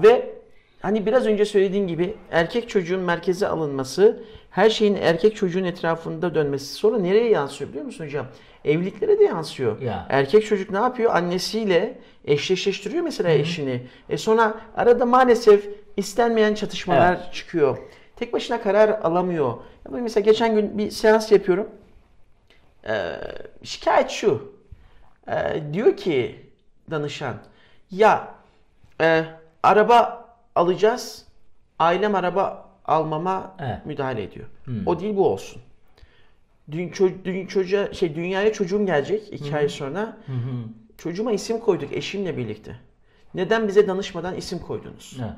ve 0.02 0.34
hani 0.82 1.06
biraz 1.06 1.26
önce 1.26 1.44
söylediğim 1.44 1.88
gibi 1.88 2.16
erkek 2.30 2.68
çocuğun 2.68 3.00
merkeze 3.00 3.49
alınması, 3.49 4.22
her 4.50 4.70
şeyin 4.70 4.94
erkek 4.94 5.37
çocuğun 5.37 5.64
etrafında 5.64 6.34
dönmesi 6.34 6.75
sonra 6.75 6.99
nereye 6.99 7.30
yansıyor 7.30 7.70
biliyor 7.70 7.84
musun 7.84 8.04
hocam? 8.04 8.26
Evliliklere 8.64 9.18
de 9.18 9.25
yansıyor. 9.25 9.80
Ya. 9.80 10.06
Erkek 10.08 10.46
çocuk 10.46 10.70
ne 10.70 10.78
yapıyor? 10.78 11.14
Annesiyle 11.14 11.99
eşleşleştiriyor 12.25 13.02
mesela 13.02 13.30
eşini. 13.30 13.82
E 14.08 14.18
sonra 14.18 14.54
arada 14.76 15.06
maalesef 15.06 15.68
istenmeyen 15.96 16.54
çatışmalar 16.54 17.32
çıkıyor. 17.32 17.78
Tek 18.16 18.32
başına 18.32 18.62
karar 18.62 18.88
alamıyor. 18.88 19.54
Mesela 19.90 20.25
geçen 20.25 20.54
gün 20.54 20.78
bir 20.78 20.90
seans 20.90 21.32
yapıyorum. 21.32 21.68
Ee, 22.88 23.12
şikayet 23.62 24.10
şu. 24.10 24.60
Ee, 25.30 25.62
diyor 25.72 25.96
ki 25.96 26.46
danışan 26.90 27.37
ya 27.90 28.34
e, 29.00 29.25
araba 29.62 30.28
alacağız 30.54 31.25
ailem 31.78 32.14
araba 32.14 32.68
almama 32.84 33.56
Evet. 33.58 33.87
müdahale 33.87 34.22
ediyor. 34.22 34.46
O 34.87 35.00
değil 35.00 35.16
bu 35.16 35.28
olsun. 35.28 35.62
Dün, 36.70 36.88
ço- 36.88 37.25
dün 37.25 37.46
çocuğa 37.46 37.92
şey 37.92 38.14
dünyaya 38.14 38.52
çocuğum 38.52 38.87
gelecek 38.87 39.32
iki 39.32 39.56
ay 39.56 39.68
sonra. 39.68 40.16
Çocuğuma 40.99 41.32
isim 41.32 41.60
koyduk 41.60 41.92
eşimle 41.92 42.37
birlikte. 42.37 42.76
Neden 43.34 43.68
bize 43.68 43.88
danışmadan 43.88 44.34
isim 44.37 44.58
koydunuz? 44.58 45.16
Evet. 45.20 45.32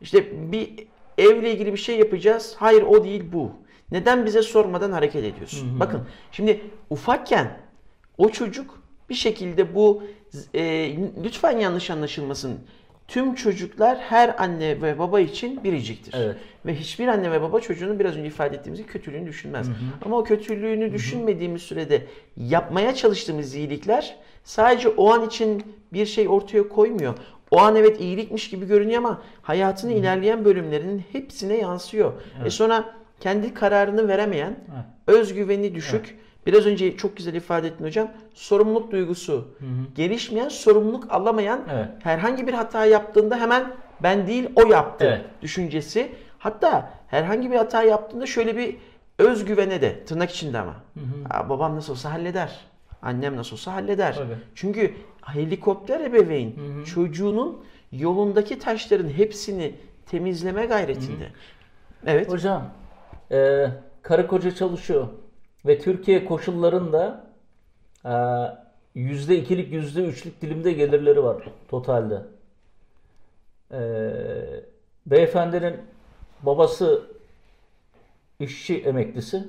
İşte 0.00 0.52
bir 0.52 0.86
evle 1.18 1.52
ilgili 1.52 1.72
bir 1.72 1.78
şey 1.78 1.98
yapacağız. 1.98 2.54
Hayır 2.58 2.82
o 2.82 3.04
değil 3.04 3.24
bu. 3.32 3.52
Neden 3.90 4.26
bize 4.26 4.42
sormadan 4.42 4.92
hareket 4.92 5.24
ediyorsun? 5.24 5.80
Bakın 5.80 6.06
şimdi 6.32 6.60
ufakken 6.90 7.60
o 8.18 8.28
çocuk 8.28 8.82
bir 9.10 9.14
şekilde 9.14 9.74
bu 9.74 10.02
e, 10.54 10.92
lütfen 11.24 11.58
yanlış 11.58 11.90
anlaşılmasın. 11.90 12.58
Tüm 13.08 13.34
çocuklar 13.34 13.98
her 13.98 14.42
anne 14.42 14.82
ve 14.82 14.98
baba 14.98 15.20
için 15.20 15.64
biriciktir. 15.64 16.14
Evet. 16.16 16.36
Ve 16.66 16.74
hiçbir 16.74 17.08
anne 17.08 17.30
ve 17.30 17.42
baba 17.42 17.60
çocuğunun 17.60 17.98
biraz 17.98 18.16
önce 18.16 18.26
ifade 18.26 18.56
ettiğimiz 18.56 18.80
gibi 18.80 18.88
kötülüğünü 18.88 19.26
düşünmez. 19.26 19.66
Ama 20.04 20.18
o 20.18 20.24
kötülüğünü 20.24 20.92
düşünmediğimiz 20.92 21.62
sürede 21.62 22.06
yapmaya 22.36 22.94
çalıştığımız 22.94 23.54
iyilikler 23.54 24.16
sadece 24.44 24.88
o 24.88 25.12
an 25.12 25.26
için 25.26 25.62
bir 25.92 26.06
şey 26.06 26.28
ortaya 26.28 26.68
koymuyor. 26.68 27.14
O 27.50 27.58
an 27.58 27.76
evet 27.76 28.00
iyilikmiş 28.00 28.50
gibi 28.50 28.66
görünüyor 28.66 28.98
ama 28.98 29.22
hayatın 29.42 29.88
ilerleyen 29.90 30.44
bölümlerinin 30.44 31.02
hepsine 31.12 31.56
yansıyor. 31.56 32.12
E 32.44 32.50
sonra 32.50 32.94
kendi 33.20 33.54
kararını 33.54 34.08
veremeyen, 34.08 34.56
özgüveni 35.06 35.74
düşük, 35.74 36.18
biraz 36.46 36.66
önce 36.66 36.96
çok 36.96 37.16
güzel 37.16 37.34
ifade 37.34 37.66
ettin 37.68 37.84
hocam, 37.84 38.08
sorumluluk 38.34 38.90
duygusu, 38.92 39.48
gelişmeyen, 39.94 40.48
sorumluluk 40.48 41.12
alamayan, 41.12 41.60
Evet. 41.72 41.88
herhangi 42.02 42.46
bir 42.46 42.52
hata 42.52 42.84
yaptığında 42.86 43.40
hemen 43.40 43.72
ben 44.02 44.26
değil 44.26 44.48
o 44.56 44.68
yaptı 44.68 45.04
Evet. 45.04 45.24
düşüncesi. 45.42 46.12
Hatta 46.38 46.90
herhangi 47.06 47.50
bir 47.50 47.56
hata 47.56 47.82
yaptığında 47.82 48.26
şöyle 48.26 48.56
bir 48.56 48.76
özgüvene 49.18 49.80
de 49.82 50.04
tırnak 50.04 50.30
içinde 50.30 50.58
ama. 50.58 50.74
"Aa, 51.30 51.48
babam 51.48 51.76
nasıl 51.76 51.92
olsa 51.92 52.12
halleder. 52.12 52.60
Annem 53.02 53.36
nasıl 53.36 53.52
olsa 53.52 53.72
halleder. 53.74 54.14
Tabii. 54.14 54.36
Çünkü 54.54 54.94
helikopter 55.22 56.00
ebeveyn 56.00 56.52
çocuğunun 56.84 57.64
yolundaki 57.92 58.58
taşların 58.58 59.08
hepsini 59.08 59.74
temizleme 60.06 60.66
gayretinde. 60.66 61.26
Evet. 62.06 62.30
Hocam, 62.32 62.62
e, 63.32 63.66
karı 64.02 64.26
koca 64.26 64.54
çalışıyor 64.54 65.08
ve 65.66 65.78
Türkiye 65.78 66.24
koşullarında 66.24 67.26
e, 68.04 68.14
yüzde 68.94 69.38
ikilik, 69.38 69.72
yüzde 69.72 70.04
üçlük 70.04 70.42
dilimde 70.42 70.72
gelirleri 70.72 71.24
var 71.24 71.44
totalde. 71.68 72.22
E, 73.72 73.80
beyefendinin 75.06 75.76
babası 76.42 77.02
işçi 78.40 78.80
emeklisi 78.80 79.48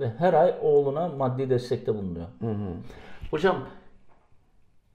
ve 0.00 0.10
her 0.18 0.34
ay 0.34 0.54
oğluna 0.62 1.08
maddi 1.08 1.50
destekte 1.50 1.94
bulunuyor. 1.94 2.26
Hocam 3.30 3.68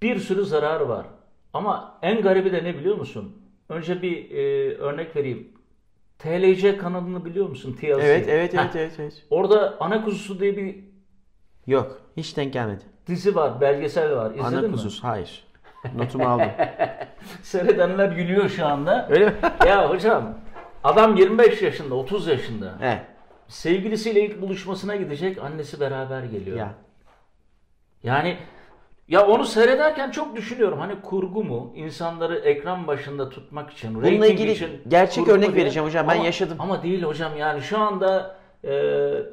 bir 0.02 0.20
sürü 0.20 0.46
zararı 0.46 0.90
var. 0.90 1.06
Ama 1.54 2.00
en 2.02 2.22
garibi 2.22 2.52
de 2.52 2.64
ne 2.64 2.78
biliyor 2.78 2.96
musun? 2.96 3.42
Önce 3.70 4.02
bir 4.02 4.32
e, 4.32 4.76
örnek 4.78 5.16
vereyim. 5.16 5.52
TLC 6.20 6.78
kanalını 6.78 7.26
biliyor 7.26 7.50
musun? 7.50 7.74
TLC. 7.74 7.88
Evet, 7.88 8.28
evet, 8.30 8.54
evet, 8.54 8.76
evet, 8.76 8.94
evet. 9.00 9.24
Orada 9.30 9.78
Ana 9.80 10.06
Kuzusu 10.06 10.40
diye 10.40 10.58
bir 10.58 10.76
Yok, 11.68 12.02
hiç 12.18 12.38
denk 12.38 12.54
gelmedi. 12.54 12.84
dizi 13.08 13.36
var, 13.36 13.62
belgesel 13.62 14.16
var. 14.16 14.32
İzledin 14.32 14.44
Ana 14.46 14.62
mi? 14.62 14.72
kuzus, 14.72 15.04
hayır. 15.04 15.44
Notumu 15.96 16.28
aldım. 16.28 16.52
Seyredenler 17.42 18.12
gülüyor 18.12 18.50
şu 18.50 18.66
anda. 18.66 19.08
Öyle 19.10 19.26
mi? 19.26 19.34
ya 19.68 19.90
hocam 19.90 20.34
adam 20.84 21.16
25 21.16 21.62
yaşında, 21.62 21.96
30 21.96 22.28
yaşında. 22.28 22.74
evet. 22.82 23.02
Sevgilisiyle 23.48 24.26
ilk 24.26 24.42
buluşmasına 24.42 24.96
gidecek, 24.96 25.38
annesi 25.38 25.80
beraber 25.80 26.24
geliyor. 26.24 26.58
Ya. 26.58 26.74
Yani 28.04 28.38
ya 29.10 29.28
onu 29.28 29.46
seyrederken 29.46 30.12
çok 30.12 30.36
düşünüyorum. 30.36 30.80
Hani 30.80 31.02
kurgu 31.02 31.44
mu? 31.44 31.74
İnsanları 31.76 32.40
ekran 32.40 32.88
başında 32.88 33.30
tutmak 33.30 33.72
için, 33.72 33.96
Bununla 33.96 34.28
ilgili 34.28 34.52
için 34.52 34.70
gerçek 34.88 35.28
örnek 35.28 35.54
diye. 35.54 35.64
vereceğim 35.66 35.88
hocam, 35.88 36.08
ben 36.08 36.16
Ama- 36.16 36.26
yaşadım. 36.26 36.58
Ama 36.60 36.84
değil 36.84 37.04
hocam 37.04 37.32
yani 37.38 37.62
şu 37.62 37.78
anda 37.78 38.36
e, 38.64 38.74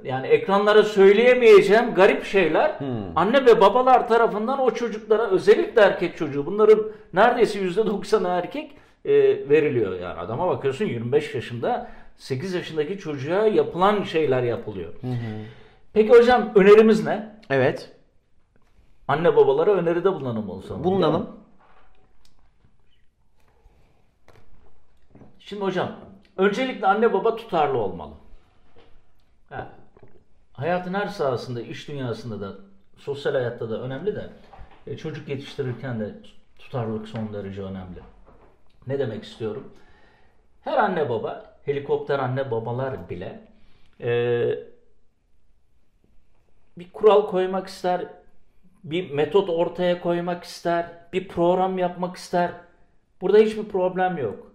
yani 0.04 0.26
ekranlara 0.26 0.82
söyleyemeyeceğim 0.82 1.94
garip 1.94 2.24
şeyler 2.24 2.70
Hmm. 2.78 2.86
anne 3.16 3.46
ve 3.46 3.60
babalar 3.60 4.08
tarafından 4.08 4.58
o 4.60 4.70
çocuklara 4.70 5.30
özellikle 5.30 5.80
erkek 5.82 6.16
çocuğu 6.16 6.46
bunların 6.46 6.78
neredeyse 7.14 7.58
%90'ı 7.60 8.28
erkek 8.28 8.70
e, 9.04 9.12
veriliyor 9.48 10.00
yani 10.00 10.20
adama 10.20 10.48
bakıyorsun 10.48 10.84
25 10.84 11.34
yaşında 11.34 11.88
8 12.16 12.54
yaşındaki 12.54 12.98
çocuğa 12.98 13.46
yapılan 13.46 14.02
şeyler 14.02 14.42
yapılıyor. 14.42 14.92
Peki 15.92 16.10
hocam 16.10 16.50
önerimiz 16.54 17.06
ne? 17.06 17.28
Evet. 17.50 17.90
Anne 19.08 19.36
babalara 19.36 19.70
öneride 19.70 20.12
bulunalım 20.14 20.48
mi? 20.48 20.84
Bulunalım. 20.84 21.36
Şimdi 25.38 25.62
hocam, 25.62 25.92
öncelikle 26.36 26.86
anne 26.86 27.12
baba 27.12 27.36
tutarlı 27.36 27.78
olmalı. 27.78 28.14
Ha, 29.48 29.68
hayatın 30.52 30.94
her 30.94 31.06
sahasında, 31.06 31.60
iş 31.60 31.88
dünyasında 31.88 32.40
da, 32.40 32.56
sosyal 32.96 33.32
hayatta 33.32 33.70
da 33.70 33.82
önemli 33.82 34.16
de 34.16 34.30
e, 34.86 34.96
çocuk 34.96 35.28
yetiştirirken 35.28 36.00
de 36.00 36.14
tutarlılık 36.58 37.08
son 37.08 37.32
derece 37.32 37.62
önemli. 37.62 38.00
Ne 38.86 38.98
demek 38.98 39.24
istiyorum? 39.24 39.72
Her 40.62 40.78
anne 40.78 41.10
baba, 41.10 41.56
helikopter 41.64 42.18
anne 42.18 42.50
babalar 42.50 43.10
bile 43.10 43.48
e, 44.00 44.10
bir 46.78 46.92
kural 46.92 47.26
koymak 47.26 47.68
ister, 47.68 48.06
bir 48.86 49.10
metot 49.10 49.50
ortaya 49.50 50.00
koymak 50.00 50.44
ister, 50.44 50.86
bir 51.12 51.28
program 51.28 51.78
yapmak 51.78 52.16
ister. 52.16 52.50
Burada 53.20 53.38
hiçbir 53.38 53.64
problem 53.64 54.18
yok. 54.18 54.52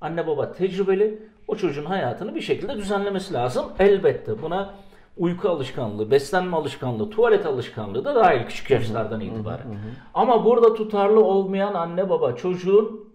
Anne 0.00 0.26
baba 0.26 0.52
tecrübeli, 0.52 1.22
o 1.48 1.56
çocuğun 1.56 1.84
hayatını 1.84 2.34
bir 2.34 2.40
şekilde 2.40 2.76
düzenlemesi 2.76 3.34
lazım. 3.34 3.66
Elbette 3.78 4.42
buna 4.42 4.74
uyku 5.16 5.48
alışkanlığı, 5.48 6.10
beslenme 6.10 6.56
alışkanlığı, 6.56 7.10
tuvalet 7.10 7.46
alışkanlığı 7.46 8.04
da 8.04 8.14
dahil 8.14 8.46
küçük 8.46 8.70
yaşlardan 8.70 9.20
itibaren. 9.20 9.66
Ama 10.14 10.44
burada 10.44 10.74
tutarlı 10.74 11.24
olmayan 11.24 11.74
anne 11.74 12.10
baba 12.10 12.32
çocuğun 12.32 13.12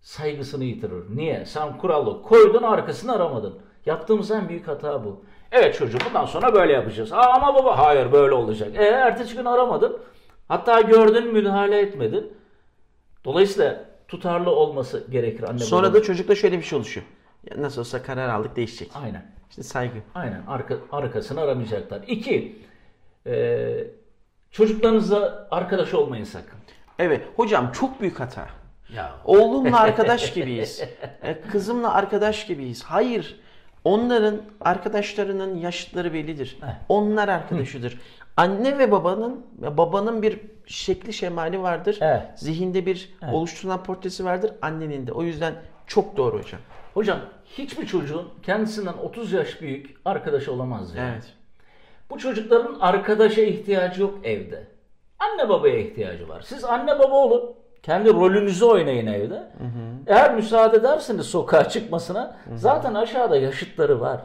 saygısını 0.00 0.64
yitirir. 0.64 1.16
Niye? 1.16 1.44
Sen 1.44 1.78
kuralı 1.78 2.22
koydun 2.22 2.62
arkasını 2.62 3.12
aramadın. 3.12 3.54
Yaptığımız 3.86 4.30
en 4.30 4.48
büyük 4.48 4.68
hata 4.68 5.04
bu. 5.04 5.24
Evet 5.52 5.74
çocuğum 5.78 5.98
bundan 6.08 6.24
sonra 6.26 6.54
böyle 6.54 6.72
yapacağız. 6.72 7.12
Aa, 7.12 7.32
ama 7.34 7.54
baba 7.54 7.78
hayır 7.78 8.12
böyle 8.12 8.34
olacak. 8.34 8.68
E, 8.76 8.82
ertesi 8.84 9.36
gün 9.36 9.44
aramadın. 9.44 9.98
Hatta 10.48 10.80
gördün 10.80 11.32
müdahale 11.32 11.78
etmedin. 11.80 12.32
Dolayısıyla 13.24 13.84
tutarlı 14.08 14.50
olması 14.50 15.04
gerekir 15.10 15.42
anne 15.48 15.58
Sonra 15.58 15.82
babanın. 15.82 15.94
da 16.00 16.02
çocukta 16.02 16.34
şöyle 16.34 16.58
bir 16.58 16.62
şey 16.62 16.76
oluşuyor. 16.76 17.06
Ya 17.50 17.62
nasıl 17.62 17.80
olsa 17.80 18.02
karar 18.02 18.28
aldık 18.28 18.56
değişecek. 18.56 18.90
Aynen. 19.04 19.26
İşte 19.50 19.62
saygı. 19.62 19.98
Aynen. 20.14 20.42
Arka, 20.48 20.74
arkasını 20.92 21.40
aramayacaklar. 21.40 22.00
İki, 22.06 22.62
e, 23.26 23.68
çocuklarınızla 24.50 25.48
arkadaş 25.50 25.94
olmayın 25.94 26.24
sakın. 26.24 26.58
Evet 26.98 27.22
hocam 27.36 27.72
çok 27.72 28.00
büyük 28.00 28.20
hata. 28.20 28.46
Ya. 28.94 29.12
Oğlumla 29.24 29.80
arkadaş 29.80 30.32
gibiyiz. 30.34 30.82
E, 31.22 31.40
Kızımla 31.40 31.94
arkadaş 31.94 32.46
gibiyiz. 32.46 32.82
Hayır. 32.84 33.40
Onların 33.86 34.42
arkadaşlarının 34.60 35.56
yaşıtları 35.56 36.12
bellidir. 36.12 36.58
Onlar 36.88 37.28
arkadaşıdır. 37.28 38.00
Anne 38.36 38.78
ve 38.78 38.90
babanın 38.90 39.46
babanın 39.58 40.22
bir 40.22 40.40
şekli 40.66 41.12
şemali 41.12 41.62
vardır. 41.62 41.98
Evet. 42.00 42.22
Zihinde 42.36 42.86
bir 42.86 43.14
oluşturulan 43.32 43.82
portresi 43.82 44.24
vardır. 44.24 44.52
Annenin 44.62 45.06
de. 45.06 45.12
O 45.12 45.22
yüzden 45.22 45.54
çok 45.86 46.16
doğru 46.16 46.38
hocam. 46.38 46.60
Hocam 46.94 47.18
hiçbir 47.44 47.86
çocuğun 47.86 48.28
kendisinden 48.42 48.92
30 48.92 49.32
yaş 49.32 49.60
büyük 49.60 49.96
arkadaşı 50.04 50.52
olamaz 50.52 50.94
ya. 50.94 51.08
Evet. 51.12 51.32
Bu 52.10 52.18
çocukların 52.18 52.76
arkadaşa 52.80 53.42
ihtiyacı 53.42 54.02
yok 54.02 54.18
evde. 54.24 54.66
Anne 55.18 55.48
babaya 55.48 55.78
ihtiyacı 55.78 56.28
var. 56.28 56.40
Siz 56.40 56.64
anne 56.64 56.98
baba 56.98 57.14
olun. 57.14 57.54
Kendi 57.86 58.12
rolünüzü 58.12 58.64
oynayın 58.64 59.06
evde. 59.06 59.46
Eğer 60.06 60.34
müsaade 60.34 60.76
ederseniz 60.76 61.26
sokağa 61.26 61.68
çıkmasına 61.68 62.36
zaten 62.54 62.94
aşağıda 62.94 63.36
yaşıtları 63.36 64.00
var. 64.00 64.20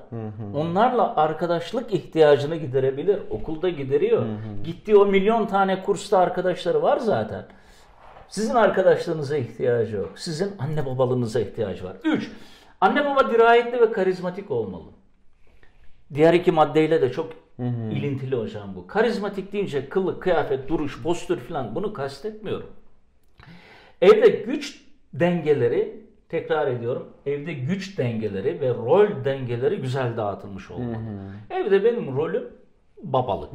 Onlarla 0.55 1.15
arkadaşlık 1.15 1.93
ihtiyacını 1.93 2.55
giderebilir. 2.55 3.19
Okulda 3.29 3.69
gideriyor. 3.69 4.25
Gittiği 4.63 4.95
o 4.95 5.05
milyon 5.05 5.45
tane 5.45 5.83
kursta 5.83 6.17
arkadaşları 6.17 6.81
var 6.81 6.97
zaten. 6.97 7.45
Sizin 8.29 8.55
arkadaşlarınıza 8.55 9.37
ihtiyacı 9.37 9.95
yok. 9.95 10.11
Sizin 10.15 10.53
anne 10.59 10.85
babalığınıza 10.85 11.39
ihtiyacı 11.39 11.83
var. 11.83 11.95
3. 12.03 12.31
Anne 12.81 13.05
baba 13.05 13.29
dirayetli 13.29 13.81
ve 13.81 13.91
karizmatik 13.91 14.51
olmalı. 14.51 14.89
Diğer 16.13 16.33
iki 16.33 16.51
maddeyle 16.51 17.01
de 17.01 17.11
çok 17.11 17.29
ilintili 17.91 18.35
hocam 18.35 18.75
bu. 18.75 18.87
Karizmatik 18.87 19.53
deyince 19.53 19.89
kılık, 19.89 20.21
kıyafet, 20.23 20.69
duruş, 20.69 21.03
postür 21.03 21.37
falan 21.37 21.75
bunu 21.75 21.93
kastetmiyorum. 21.93 22.80
Evde 24.01 24.27
güç 24.29 24.81
dengeleri, 25.13 26.01
tekrar 26.29 26.67
ediyorum, 26.67 27.07
evde 27.25 27.53
güç 27.53 27.97
dengeleri 27.97 28.61
ve 28.61 28.69
rol 28.69 29.07
dengeleri 29.25 29.77
güzel 29.77 30.17
dağıtılmış 30.17 30.71
olmalı. 30.71 30.97
Evde 31.49 31.83
benim 31.83 32.15
rolüm 32.17 32.43
babalık. 33.03 33.49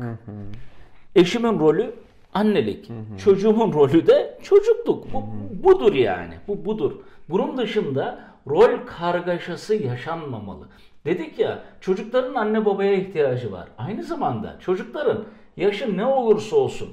Eşimin 1.17 1.59
rolü 1.59 1.95
annelik. 2.35 2.91
Çocuğumun 3.25 3.73
rolü 3.73 4.07
de 4.07 4.39
çocukluk. 4.43 5.07
Bu 5.13 5.25
budur 5.65 5.95
yani. 5.95 6.35
Bu 6.49 6.65
budur. 6.65 6.93
Bunun 7.29 7.57
dışında 7.59 8.25
rol 8.49 8.87
kargaşası 8.87 9.75
yaşanmamalı. 9.75 10.69
Dedik 11.05 11.39
ya 11.39 11.63
çocukların 11.81 12.35
anne 12.35 12.65
babaya 12.65 12.93
ihtiyacı 12.93 13.53
var. 13.53 13.69
Aynı 13.79 14.03
zamanda 14.03 14.57
çocukların 14.61 15.25
yaşı 15.57 15.97
ne 15.97 16.05
olursa 16.07 16.57
olsun 16.57 16.89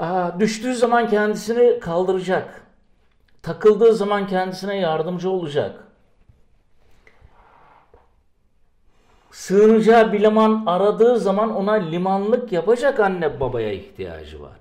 aa, 0.00 0.40
düştüğü 0.40 0.74
zaman 0.74 1.08
kendisini 1.08 1.80
kaldıracak. 1.80 2.62
Takıldığı 3.42 3.94
zaman 3.94 4.26
kendisine 4.26 4.76
yardımcı 4.76 5.30
olacak. 5.30 5.84
Sığınacağı 9.30 10.12
bir 10.12 10.20
liman 10.20 10.62
aradığı 10.66 11.18
zaman 11.18 11.56
ona 11.56 11.72
limanlık 11.72 12.52
yapacak 12.52 13.00
anne 13.00 13.40
babaya 13.40 13.72
ihtiyacı 13.72 14.42
var. 14.42 14.56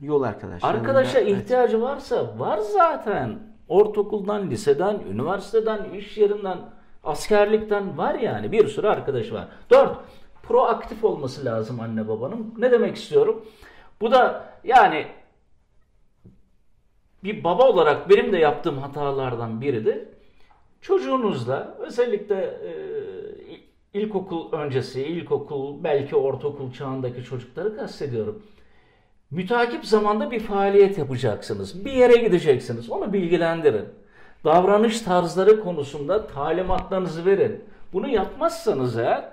Yol 0.00 0.22
arkadaşlar. 0.22 0.74
Arkadaşa 0.74 1.20
ihtiyacı 1.20 1.82
varsa 1.82 2.38
var 2.38 2.58
zaten. 2.58 3.38
Ortaokuldan, 3.68 4.50
liseden, 4.50 5.00
üniversiteden, 5.10 5.90
iş 5.90 6.18
yerinden, 6.18 6.58
askerlikten 7.04 7.98
var 7.98 8.14
yani. 8.14 8.52
Bir 8.52 8.68
sürü 8.68 8.86
arkadaş 8.86 9.32
var. 9.32 9.48
Dört, 9.70 9.96
proaktif 10.42 11.04
olması 11.04 11.44
lazım 11.44 11.80
anne 11.80 12.08
babanın. 12.08 12.54
Ne 12.58 12.70
demek 12.70 12.96
istiyorum? 12.96 13.44
Bu 14.02 14.10
da 14.10 14.44
yani 14.64 15.06
bir 17.24 17.44
baba 17.44 17.68
olarak 17.68 18.08
benim 18.08 18.32
de 18.32 18.38
yaptığım 18.38 18.78
hatalardan 18.78 19.60
biridir. 19.60 19.98
Çocuğunuzla 20.80 21.76
özellikle 21.78 22.34
e, 22.34 22.72
ilkokul 24.00 24.52
öncesi, 24.52 25.02
ilkokul, 25.02 25.84
belki 25.84 26.16
ortaokul 26.16 26.72
çağındaki 26.72 27.24
çocukları 27.24 27.76
kastediyorum. 27.76 28.42
Mütakip 29.30 29.84
zamanda 29.84 30.30
bir 30.30 30.40
faaliyet 30.40 30.98
yapacaksınız. 30.98 31.84
Bir 31.84 31.92
yere 31.92 32.16
gideceksiniz. 32.16 32.90
Onu 32.90 33.12
bilgilendirin. 33.12 33.88
Davranış 34.44 35.00
tarzları 35.00 35.60
konusunda 35.60 36.26
talimatlarınızı 36.26 37.26
verin. 37.26 37.64
Bunu 37.92 38.08
yapmazsanız 38.08 38.98
eğer 38.98 39.31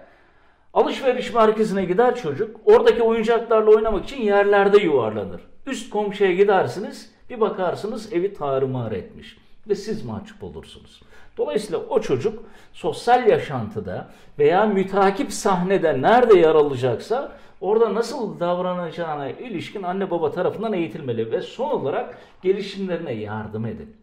alışveriş 0.80 1.34
merkezine 1.34 1.86
gider 1.86 2.16
çocuk. 2.16 2.58
Oradaki 2.66 3.04
oyuncaklarla 3.04 3.72
oynamak 3.72 4.04
için 4.06 4.22
yerlerde 4.22 4.78
yuvarlanır. 4.78 5.42
Üst 5.66 5.90
komşuya 5.90 6.34
gidersiniz. 6.34 7.12
Bir 7.30 7.40
bakarsınız 7.40 8.14
evi 8.14 8.34
tarumar 8.34 8.92
etmiş. 8.92 9.38
Ve 9.68 9.76
siz 9.76 10.06
mahcup 10.06 10.44
olursunuz. 10.44 11.02
Dolayısıyla 11.38 11.80
o 11.80 12.02
çocuk 12.02 12.44
sosyal 12.74 13.28
yaşantıda 13.28 14.10
veya 14.40 14.66
mütakip 14.66 15.34
sahnede 15.34 16.02
nerede 16.02 16.40
yer 16.40 16.56
alacaksa 16.56 17.32
orada 17.62 17.96
nasıl 17.96 18.40
davranacağına 18.40 19.30
ilişkin 19.30 19.84
anne 19.84 20.12
baba 20.12 20.32
tarafından 20.32 20.74
eğitilmeli 20.74 21.32
ve 21.32 21.42
son 21.42 21.70
olarak 21.70 22.18
gelişimlerine 22.42 23.14
yardım 23.14 23.66
edin. 23.66 23.98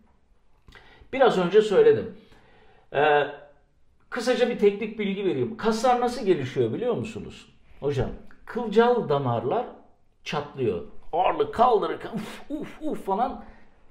Biraz 1.13 1.39
önce 1.39 1.63
söyledim. 1.63 2.17
Ee, 2.93 3.27
kısaca 4.11 4.49
bir 4.49 4.59
teknik 4.59 4.99
bilgi 4.99 5.25
vereyim. 5.25 5.57
Kaslar 5.57 6.01
nasıl 6.01 6.27
gelişiyor 6.27 6.73
biliyor 6.73 6.95
musunuz? 6.95 7.47
Hocam 7.81 8.11
kılcal 8.47 9.09
damarlar 9.09 9.67
çatlıyor. 10.25 10.83
Ağırlık 11.13 11.55
kaldırırken 11.55 12.11
uf 12.15 12.43
uf 12.51 12.79
uf 12.83 13.07
falan 13.07 13.45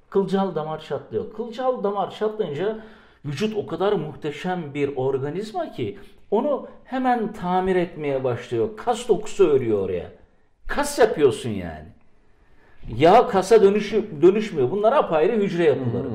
kılcal 0.09 0.55
damar 0.55 0.81
çatlıyor. 0.81 1.33
Kılcal 1.33 1.83
damar 1.83 2.11
çatlayınca 2.11 2.79
vücut 3.25 3.57
o 3.57 3.67
kadar 3.67 3.93
muhteşem 3.93 4.73
bir 4.73 4.95
organizma 4.95 5.71
ki 5.71 5.97
onu 6.31 6.67
hemen 6.83 7.33
tamir 7.33 7.75
etmeye 7.75 8.23
başlıyor. 8.23 8.69
Kas 8.77 9.07
dokusu 9.07 9.47
örüyor 9.47 9.79
oraya. 9.79 10.11
Kas 10.67 10.99
yapıyorsun 10.99 11.49
yani. 11.49 11.85
Yağ 12.97 13.27
kasa 13.27 13.63
dönüşü, 13.63 14.21
dönüşmüyor. 14.21 14.71
Bunlar 14.71 14.93
apayrı 14.93 15.33
hücre 15.33 15.63
yapıları. 15.63 16.07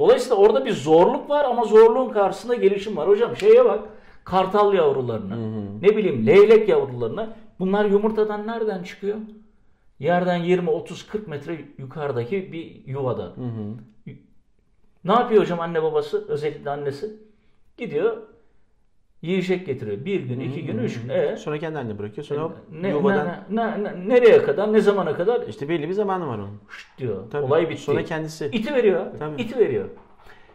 Dolayısıyla 0.00 0.36
orada 0.36 0.64
bir 0.64 0.72
zorluk 0.72 1.30
var 1.30 1.44
ama 1.44 1.64
zorluğun 1.64 2.08
karşısında 2.08 2.54
gelişim 2.54 2.96
var. 2.96 3.08
Hocam 3.08 3.36
şeye 3.36 3.64
bak. 3.64 3.88
Kartal 4.24 4.74
yavrularına, 4.74 5.36
ne 5.82 5.96
bileyim 5.96 6.26
leylek 6.26 6.68
yavrularına. 6.68 7.36
Bunlar 7.58 7.84
yumurtadan 7.84 8.46
nereden 8.46 8.82
çıkıyor? 8.82 9.16
Yerden 9.98 10.36
20, 10.36 10.70
30, 10.70 11.06
40 11.06 11.28
metre 11.28 11.64
yukarıdaki 11.78 12.52
bir 12.52 12.82
yuvada. 12.86 13.32
Ne 15.04 15.12
yapıyor 15.12 15.42
hocam 15.42 15.60
anne 15.60 15.82
babası? 15.82 16.24
Özellikle 16.28 16.70
annesi. 16.70 17.16
Gidiyor 17.76 18.16
yiyecek 19.22 19.66
getiriyor. 19.66 20.04
Bir 20.04 20.20
gün, 20.20 20.40
iki 20.40 20.66
gün, 20.66 20.78
üç 20.78 21.00
gün. 21.02 21.08
E, 21.08 21.36
Sonra 21.36 21.58
kendi 21.58 21.76
haline 21.76 21.98
bırakıyor. 21.98 22.24
Sonra 22.26 22.42
hop 22.42 22.52
ne, 22.80 22.88
yuvadan. 22.88 23.26
ne, 23.50 23.66
ne, 23.66 23.84
ne- 23.84 24.08
nereye 24.08 24.42
kadar, 24.42 24.72
ne 24.72 24.80
zamana 24.80 25.16
kadar 25.16 25.42
İşte 25.48 25.68
belli 25.68 25.88
bir 25.88 25.92
zamanı 25.92 26.26
var 26.26 26.38
onun. 26.38 26.60
Şşt 26.70 26.98
diyor. 26.98 27.30
Tabii. 27.30 27.44
Olay 27.44 27.70
bitti. 27.70 27.80
Sonra 27.82 28.04
kendisi. 28.04 28.46
İti 28.52 28.74
veriyor. 28.74 29.06
Tabii. 29.18 29.42
İti 29.42 29.58
veriyor. 29.58 29.84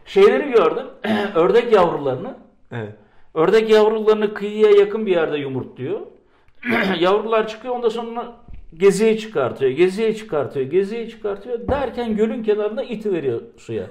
Şeyleri 0.06 0.50
gördüm. 0.52 0.86
ördek 1.34 1.72
yavrularını. 1.72 2.36
Evet. 2.72 2.92
Ördek 3.34 3.70
yavrularını 3.70 4.34
kıyıya 4.34 4.70
yakın 4.70 5.06
bir 5.06 5.10
yerde 5.10 5.38
yumurtluyor. 5.38 6.00
Yavrular 7.00 7.48
çıkıyor 7.48 7.74
ondan 7.74 7.88
sonra 7.88 8.32
geziye 8.74 9.18
çıkartıyor. 9.18 9.70
Geziye 9.70 10.14
çıkartıyor. 10.14 10.66
Geziye 10.66 11.08
çıkartıyor. 11.08 11.68
Derken 11.68 12.16
gölün 12.16 12.42
kenarında 12.42 12.82
iti 12.82 13.12
veriyor 13.12 13.40
suya. 13.56 13.84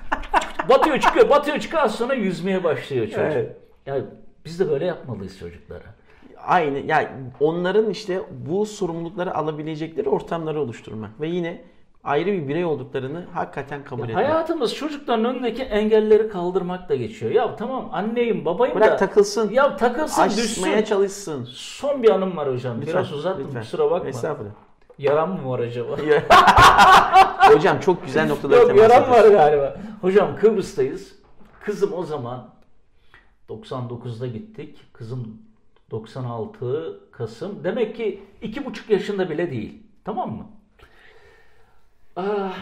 batıyor 0.68 1.00
çıkıyor. 1.00 1.30
Batıyor 1.30 1.58
çıkıyor. 1.58 1.82
Az 1.82 1.94
sonra 1.94 2.14
yüzmeye 2.14 2.64
başlıyor 2.64 3.06
çocuk. 3.06 3.20
Evet. 3.20 3.56
Yani 3.88 4.04
biz 4.44 4.60
de 4.60 4.70
böyle 4.70 4.84
yapmalıyız 4.84 5.38
çocuklara. 5.38 5.84
Aynı. 6.46 6.78
Yani 6.78 7.08
onların 7.40 7.90
işte 7.90 8.20
bu 8.46 8.66
sorumlulukları 8.66 9.34
alabilecekleri 9.34 10.08
ortamları 10.08 10.60
oluşturmak. 10.60 11.20
Ve 11.20 11.28
yine 11.28 11.64
ayrı 12.04 12.32
bir 12.32 12.48
birey 12.48 12.64
olduklarını 12.64 13.24
hakikaten 13.34 13.84
kabul 13.84 14.02
etmek. 14.02 14.16
Hayatımız 14.16 14.74
çocukların 14.74 15.24
önündeki 15.24 15.62
engelleri 15.62 16.28
kaldırmakla 16.28 16.94
geçiyor. 16.94 17.32
Ya 17.32 17.56
tamam 17.56 17.88
anneyim 17.92 18.44
babayım 18.44 18.76
da. 18.76 18.80
Bırak 18.80 18.98
takılsın. 18.98 19.50
Ya 19.50 19.76
takılsın 19.76 20.22
Aşmaya 20.22 20.42
düşsün. 20.44 20.82
çalışsın. 20.82 21.48
Son 21.52 22.02
bir 22.02 22.10
anım 22.10 22.36
var 22.36 22.52
hocam. 22.52 22.76
Lütfen, 22.80 22.94
Biraz 22.94 23.12
uzattım 23.12 23.44
lütfen. 23.46 23.60
kusura 23.60 23.90
bakma. 23.90 24.08
Estağfurullah. 24.08 24.50
Yaram 24.98 25.40
mı 25.42 25.50
var 25.50 25.58
acaba? 25.58 25.96
Hocam 27.54 27.80
çok 27.80 28.04
güzel 28.06 28.28
noktalara 28.28 28.60
Yok 28.60 28.68
temas 28.68 28.82
yaram 28.90 29.10
var 29.10 29.24
galiba. 29.28 29.76
Hocam 30.00 30.36
Kıbrıs'tayız. 30.36 31.14
Kızım 31.64 31.92
o 31.92 32.02
zaman 32.02 32.48
99'da 33.48 34.26
gittik. 34.26 34.78
Kızım 34.92 35.42
96 35.90 37.00
Kasım. 37.12 37.64
Demek 37.64 37.96
ki 37.96 38.22
iki 38.42 38.64
buçuk 38.64 38.90
yaşında 38.90 39.30
bile 39.30 39.50
değil. 39.50 39.82
Tamam 40.04 40.32
mı? 40.36 40.46
Ah, 42.16 42.58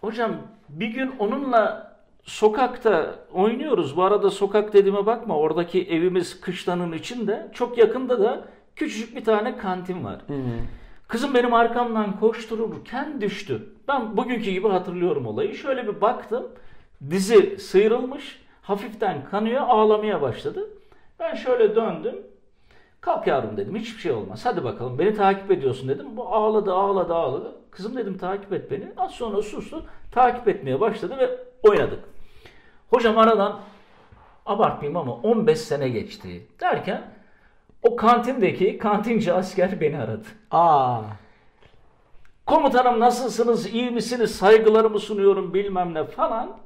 hocam 0.00 0.32
bir 0.68 0.86
gün 0.88 1.12
onunla 1.18 1.92
sokakta 2.22 3.18
oynuyoruz. 3.32 3.96
Bu 3.96 4.02
arada 4.02 4.30
sokak 4.30 4.72
dediğime 4.72 5.06
bakma. 5.06 5.36
Oradaki 5.36 5.82
evimiz 5.84 6.40
kışlanın 6.40 6.92
içinde. 6.92 7.50
Çok 7.54 7.78
yakında 7.78 8.20
da 8.20 8.48
küçücük 8.76 9.16
bir 9.16 9.24
tane 9.24 9.56
kantin 9.56 10.04
var. 10.04 10.20
Kızım 11.08 11.34
benim 11.34 11.54
arkamdan 11.54 12.20
koştururken 12.20 13.20
düştü. 13.20 13.68
Ben 13.88 14.16
bugünkü 14.16 14.50
gibi 14.50 14.68
hatırlıyorum 14.68 15.26
olayı. 15.26 15.54
Şöyle 15.54 15.86
bir 15.88 16.00
baktım. 16.00 16.46
Dizi 17.10 17.58
sıyrılmış. 17.58 18.42
Hafiften 18.62 19.24
kanıyor. 19.30 19.62
Ağlamaya 19.68 20.22
başladı. 20.22 20.68
Ben 21.20 21.34
şöyle 21.34 21.76
döndüm. 21.76 22.16
Kalk 23.00 23.26
yavrum 23.26 23.56
dedim. 23.56 23.76
Hiçbir 23.76 24.00
şey 24.00 24.12
olmaz. 24.12 24.46
Hadi 24.46 24.64
bakalım. 24.64 24.98
Beni 24.98 25.14
takip 25.14 25.50
ediyorsun 25.50 25.88
dedim. 25.88 26.16
Bu 26.16 26.28
ağladı 26.28 26.72
ağladı 26.74 27.14
ağladı. 27.14 27.54
Kızım 27.70 27.96
dedim 27.96 28.18
takip 28.18 28.52
et 28.52 28.70
beni. 28.70 28.92
Az 28.96 29.10
sonra 29.10 29.42
sustu. 29.42 29.84
Takip 30.12 30.48
etmeye 30.48 30.80
başladı 30.80 31.18
ve 31.18 31.38
oynadık. 31.62 32.04
Hocam 32.90 33.18
aradan 33.18 33.60
abartmayayım 34.46 34.96
ama 34.96 35.14
15 35.14 35.58
sene 35.58 35.88
geçti 35.88 36.46
derken 36.60 37.02
o 37.82 37.96
kantindeki 37.96 38.78
kantinci 38.78 39.32
asker 39.32 39.80
beni 39.80 39.98
aradı. 39.98 40.26
Aa. 40.50 41.00
Komutanım 42.46 43.00
nasılsınız, 43.00 43.74
iyi 43.74 43.90
misiniz, 43.90 44.34
saygılarımı 44.34 44.98
sunuyorum 44.98 45.54
bilmem 45.54 45.94
ne 45.94 46.04
falan. 46.04 46.58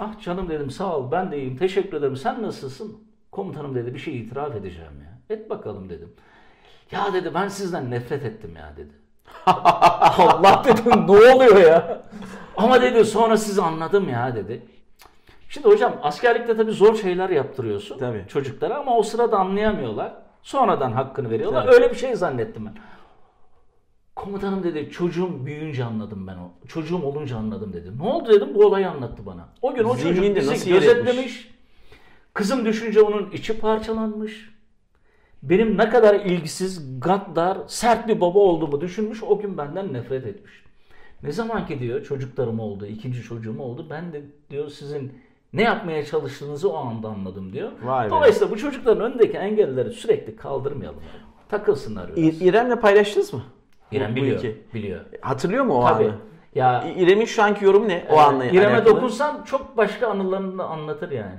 Ah 0.00 0.20
canım 0.20 0.48
dedim 0.48 0.70
sağ 0.70 0.96
ol 0.96 1.10
ben 1.10 1.30
de 1.32 1.38
iyiyim 1.38 1.56
teşekkür 1.56 1.96
ederim 1.96 2.16
sen 2.16 2.42
nasılsın? 2.42 2.98
Komutanım 3.32 3.74
dedi 3.74 3.94
bir 3.94 3.98
şey 3.98 4.20
itiraf 4.20 4.56
edeceğim 4.56 4.92
ya. 5.04 5.36
Et 5.36 5.50
bakalım 5.50 5.90
dedim. 5.90 6.12
Ya 6.90 7.12
dedi 7.12 7.34
ben 7.34 7.48
sizden 7.48 7.90
nefret 7.90 8.24
ettim 8.24 8.56
ya 8.56 8.72
dedi. 8.76 8.92
Allah 9.46 10.62
dedim 10.64 11.06
ne 11.06 11.32
oluyor 11.34 11.56
ya? 11.56 12.02
Ama 12.56 12.82
dedi 12.82 13.04
sonra 13.04 13.36
sizi 13.36 13.62
anladım 13.62 14.08
ya 14.08 14.34
dedi. 14.34 14.62
Şimdi 15.48 15.68
hocam 15.68 15.94
askerlikte 16.02 16.56
tabii 16.56 16.72
zor 16.72 16.94
şeyler 16.94 17.30
yaptırıyorsun 17.30 17.98
Tabii. 17.98 18.24
çocuklara 18.28 18.78
ama 18.78 18.96
o 18.96 19.02
sırada 19.02 19.38
anlayamıyorlar. 19.38 20.12
Sonradan 20.42 20.92
hakkını 20.92 21.30
veriyorlar. 21.30 21.64
Tabii. 21.64 21.74
Öyle 21.74 21.90
bir 21.90 21.96
şey 21.96 22.16
zannettim 22.16 22.66
ben. 22.66 22.74
Komutanım 24.24 24.62
dedi 24.62 24.90
çocuğum 24.90 25.46
büyüyünce 25.46 25.84
anladım 25.84 26.26
ben 26.26 26.36
o. 26.36 26.50
Çocuğum 26.68 27.02
olunca 27.02 27.36
anladım 27.36 27.72
dedi. 27.72 27.98
Ne 27.98 28.02
oldu 28.02 28.32
dedim 28.32 28.48
bu 28.54 28.66
olayı 28.66 28.90
anlattı 28.90 29.26
bana. 29.26 29.48
O 29.62 29.74
gün 29.74 29.84
o 29.84 29.96
çocuk 29.96 30.36
bizi 30.36 30.50
nasıl 30.50 30.70
gözetlemiş. 30.70 31.50
Kızım 32.34 32.64
düşünce 32.64 33.00
onun 33.02 33.30
içi 33.30 33.60
parçalanmış. 33.60 34.50
Benim 35.42 35.78
ne 35.78 35.88
kadar 35.88 36.14
ilgisiz, 36.14 37.00
gaddar, 37.00 37.58
sert 37.66 38.08
bir 38.08 38.20
baba 38.20 38.38
olduğumu 38.38 38.80
düşünmüş. 38.80 39.22
O 39.22 39.38
gün 39.38 39.58
benden 39.58 39.92
nefret 39.92 40.26
etmiş. 40.26 40.52
Ne 41.22 41.32
zaman 41.32 41.66
ki 41.66 41.80
diyor 41.80 42.04
çocuklarım 42.04 42.60
oldu, 42.60 42.86
ikinci 42.86 43.22
çocuğum 43.22 43.60
oldu. 43.60 43.86
Ben 43.90 44.12
de 44.12 44.22
diyor 44.50 44.68
sizin 44.68 45.12
ne 45.52 45.62
yapmaya 45.62 46.04
çalıştığınızı 46.06 46.72
o 46.72 46.76
anda 46.76 47.08
anladım 47.08 47.52
diyor. 47.52 47.70
Vay 47.82 48.06
be. 48.06 48.10
Dolayısıyla 48.10 48.50
bu 48.50 48.56
çocukların 48.56 49.12
önündeki 49.12 49.36
engelleri 49.36 49.90
sürekli 49.92 50.36
kaldırmayalım. 50.36 51.00
Takılsınlar 51.48 52.16
biraz. 52.16 52.18
İ- 52.18 52.44
İrem'le 52.44 52.76
paylaştınız 52.80 53.32
mı? 53.32 53.42
İrem 53.92 54.12
Bu 54.12 54.16
biliyor. 54.16 54.38
iki. 54.38 54.62
Biliyor. 54.74 55.00
Hatırlıyor 55.20 55.64
mu 55.64 55.74
o 55.74 55.86
Tabii. 55.86 56.04
anı? 56.04 56.14
Ya 56.54 56.84
İrem'in 56.96 57.24
şu 57.24 57.42
anki 57.42 57.64
yorumu 57.64 57.88
ne? 57.88 58.04
O 58.10 58.18
anla 58.18 58.44
İrem'e 58.44 58.74
alakalı. 58.74 58.96
dokunsan 58.96 59.42
çok 59.44 59.76
başka 59.76 60.08
anılarını 60.08 60.58
da 60.58 60.64
anlatır 60.64 61.10
yani. 61.10 61.34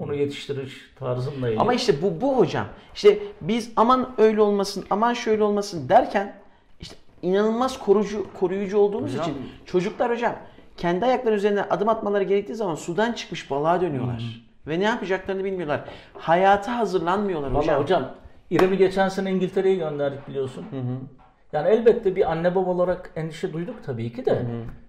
Onu 0.00 0.14
yetiştiriş 0.14 0.90
tarzımla 0.98 1.36
ilgili. 1.46 1.52
Hmm. 1.54 1.60
Ama 1.60 1.74
işte 1.74 2.02
bu 2.02 2.20
bu 2.20 2.36
hocam. 2.38 2.66
İşte 2.94 3.18
biz 3.40 3.72
aman 3.76 4.10
öyle 4.18 4.40
olmasın, 4.40 4.84
aman 4.90 5.14
şöyle 5.14 5.42
olmasın 5.44 5.88
derken 5.88 6.34
işte 6.80 6.96
inanılmaz 7.22 7.78
koruyucu 7.78 8.26
koruyucu 8.40 8.78
olduğumuz 8.78 9.12
Hocam- 9.12 9.22
için 9.22 9.34
çocuklar 9.66 10.10
hocam 10.10 10.34
kendi 10.76 11.04
ayakları 11.04 11.34
üzerine 11.34 11.62
adım 11.62 11.88
atmaları 11.88 12.24
gerektiği 12.24 12.54
zaman 12.54 12.74
sudan 12.74 13.12
çıkmış 13.12 13.50
balığa 13.50 13.80
dönüyorlar. 13.80 14.42
Ve 14.66 14.80
ne 14.80 14.84
yapacaklarını 14.84 15.44
bilmiyorlar. 15.44 15.84
Hayata 16.18 16.78
hazırlanmıyorlar 16.78 17.50
Vallahi 17.50 17.60
hocam. 17.64 17.82
hocam. 17.82 18.10
İrem'i 18.50 18.76
geçen 18.78 19.08
sene 19.08 19.30
İngiltere'ye 19.30 19.74
gönderdik 19.76 20.28
biliyorsun. 20.28 20.64
Yani 21.52 21.68
elbette 21.68 22.16
bir 22.16 22.32
anne 22.32 22.54
baba 22.54 22.70
olarak 22.70 23.10
endişe 23.16 23.52
duyduk 23.52 23.84
tabii 23.86 24.12
ki 24.12 24.26
de. 24.26 24.42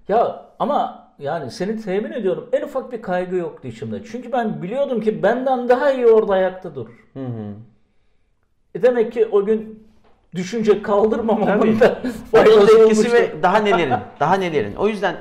Ya 0.07 0.45
ama 0.59 1.07
yani 1.19 1.51
seni 1.51 1.81
temin 1.81 2.11
ediyorum 2.11 2.49
en 2.53 2.61
ufak 2.61 2.91
bir 2.91 3.01
kaygı 3.01 3.35
yoktu 3.35 3.67
içimde. 3.67 4.03
Çünkü 4.03 4.31
ben 4.31 4.61
biliyordum 4.61 5.01
ki 5.01 5.23
benden 5.23 5.69
daha 5.69 5.91
iyi 5.91 6.07
orada 6.07 6.33
ayakta 6.33 6.75
durur. 6.75 7.07
E 8.75 8.81
demek 8.81 9.11
ki 9.13 9.25
o 9.31 9.45
gün 9.45 9.87
düşünce 10.35 10.81
kaldırmamamın 10.81 11.79
da 11.79 11.99
etkisi 12.33 13.13
ve 13.13 13.43
daha 13.43 13.57
nelerin, 13.57 13.93
daha 14.19 14.35
nelerin. 14.35 14.75
O 14.75 14.87
yüzden 14.87 15.15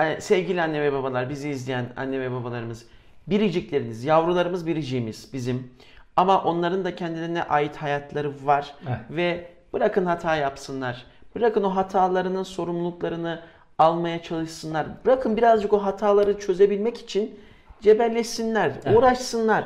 e, 0.00 0.20
sevgili 0.20 0.62
anne 0.62 0.82
ve 0.82 0.92
babalar, 0.92 1.30
bizi 1.30 1.48
izleyen 1.50 1.86
anne 1.96 2.20
ve 2.20 2.32
babalarımız, 2.32 2.86
biricikleriniz, 3.26 4.04
yavrularımız 4.04 4.66
biriciğimiz 4.66 5.30
bizim. 5.32 5.70
Ama 6.16 6.44
onların 6.44 6.84
da 6.84 6.94
kendilerine 6.94 7.42
ait 7.42 7.76
hayatları 7.76 8.32
var 8.44 8.74
Evet. 8.88 8.98
ve 9.10 9.55
bırakın 9.72 10.06
hata 10.06 10.36
yapsınlar. 10.36 11.06
Bırakın 11.34 11.62
o 11.64 11.76
hatalarının 11.76 12.42
sorumluluklarını 12.42 13.40
almaya 13.78 14.22
çalışsınlar. 14.22 14.86
Bırakın 15.04 15.36
birazcık 15.36 15.72
o 15.72 15.78
hataları 15.84 16.38
çözebilmek 16.38 16.98
için 16.98 17.40
cebelleşsinler, 17.80 18.72
Evet. 18.84 18.96
uğraşsınlar. 18.98 19.64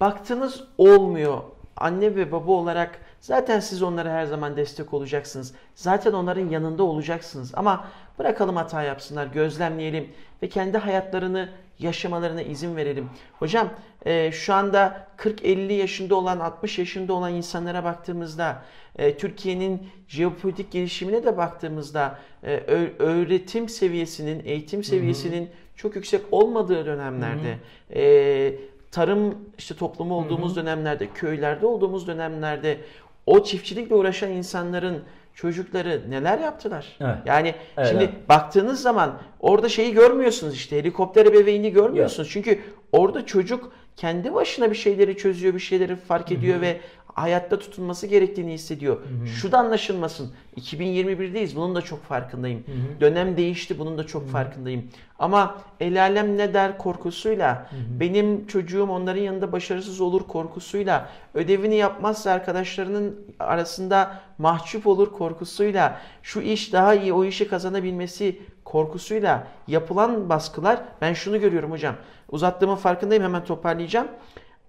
Baktınız 0.00 0.64
olmuyor. 0.78 1.38
Anne 1.76 2.16
ve 2.16 2.32
baba 2.32 2.52
olarak 2.52 2.98
zaten 3.20 3.60
siz 3.60 3.82
onlara 3.82 4.10
her 4.10 4.26
zaman 4.26 4.56
destek 4.56 4.94
olacaksınız. 4.94 5.54
Zaten 5.74 6.12
onların 6.12 6.48
yanında 6.48 6.82
olacaksınız. 6.82 7.52
Ama 7.54 7.84
bırakalım 8.20 8.56
hata 8.56 8.82
yapsınlar, 8.82 9.26
gözlemleyelim 9.26 10.08
ve 10.42 10.48
kendi 10.48 10.78
hayatlarını 10.78 11.48
yaşamalarına 11.78 12.42
izin 12.42 12.76
verelim. 12.76 13.10
Hocam 13.38 13.70
e, 14.06 14.32
şu 14.32 14.54
anda 14.54 15.06
40-50 15.18 15.72
yaşında 15.72 16.14
olan, 16.14 16.40
60 16.40 16.78
yaşında 16.78 17.12
olan 17.12 17.34
insanlara 17.34 17.84
baktığımızda, 17.84 18.62
e, 18.98 19.16
Türkiye'nin 19.16 19.88
jeopolitik 20.08 20.72
gelişimine 20.72 21.24
de 21.24 21.36
baktığımızda 21.36 22.18
e, 22.42 22.56
öğretim 22.98 23.68
seviyesinin, 23.68 24.42
eğitim 24.44 24.84
seviyesinin 24.84 25.50
çok 25.76 25.96
yüksek 25.96 26.20
olmadığı 26.30 26.86
dönemlerde, 26.86 27.56
e, 27.94 28.54
tarım 28.90 29.38
işte 29.58 29.74
toplumu 29.74 30.14
olduğumuz 30.14 30.56
dönemlerde, 30.56 31.08
köylerde 31.14 31.66
olduğumuz 31.66 32.06
dönemlerde 32.06 32.78
o 33.26 33.44
çiftçilikle 33.44 33.94
uğraşan 33.94 34.30
insanların 34.30 35.02
çocukları 35.34 36.02
neler 36.08 36.38
yaptılar? 36.38 36.96
Evet. 37.00 37.16
Yani 37.26 37.54
Evet, 37.76 37.88
şimdi 37.88 38.10
baktığınız 38.28 38.82
zaman 38.82 39.18
orada 39.40 39.68
şeyi 39.68 39.94
görmüyorsunuz 39.94 40.54
işte 40.54 40.76
helikopter 40.78 41.26
ebeveyni 41.26 41.72
görmüyorsunuz. 41.72 42.28
Çünkü 42.32 42.58
orada 42.92 43.26
çocuk 43.26 43.72
kendi 43.96 44.34
başına 44.34 44.70
bir 44.70 44.76
şeyleri 44.76 45.16
çözüyor, 45.16 45.54
bir 45.54 45.60
şeyleri 45.60 45.96
fark 45.96 46.32
ediyor 46.32 46.60
ve 46.60 46.80
hayatta 47.20 47.58
tutunması 47.58 48.06
gerektiğini 48.06 48.52
hissediyor. 48.52 48.98
Şu 49.40 49.52
da 49.52 49.58
anlaşılmasın. 49.58 50.32
2021'deyiz. 50.56 51.56
Bunun 51.56 51.74
da 51.74 51.82
çok 51.82 52.04
farkındayım. 52.04 52.64
Dönem 53.00 53.36
değişti. 53.36 53.78
Bunun 53.78 53.98
da 53.98 54.06
çok 54.06 54.28
farkındayım. 54.28 54.84
Ama 55.18 55.58
el 55.80 56.02
alem 56.02 56.38
ne 56.38 56.54
der 56.54 56.78
korkusuyla, 56.78 57.66
benim 58.00 58.46
çocuğum 58.46 58.88
onların 58.90 59.22
yanında 59.22 59.52
başarısız 59.52 60.00
olur 60.00 60.22
korkusuyla, 60.28 61.08
ödevini 61.34 61.74
yapmazsa 61.76 62.30
arkadaşlarının 62.30 63.20
arasında 63.38 64.20
mahcup 64.38 64.86
olur 64.86 65.12
korkusuyla, 65.12 66.00
şu 66.22 66.40
iş 66.40 66.72
daha 66.72 66.94
iyi 66.94 67.12
o 67.12 67.24
işi 67.24 67.48
kazanabilmesi 67.48 68.40
korkusuyla 68.64 69.46
yapılan 69.68 70.28
baskılar 70.28 70.80
ben 71.00 71.12
şunu 71.12 71.40
görüyorum 71.40 71.70
hocam. 71.70 71.94
Uzattığımın 72.28 72.76
farkındayım 72.76 73.24
hemen 73.24 73.44
toparlayacağım. 73.44 74.08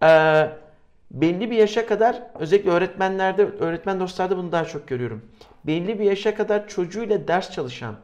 Ee, 0.04 0.50
belli 1.14 1.52
bir 1.52 1.56
yaşa 1.56 1.86
kadar 1.86 2.24
özellikle 2.40 2.70
öğretmenlerde, 2.72 3.46
öğretmen 3.60 4.00
dostlarda 4.00 4.38
bunu 4.38 4.52
daha 4.52 4.66
çok 4.66 4.88
görüyorum. 4.88 5.22
Belli 5.64 6.00
bir 6.00 6.04
yaşa 6.04 6.36
kadar 6.36 6.68
çocuğuyla 6.68 7.28
ders 7.28 7.52
çalışan, 7.52 7.96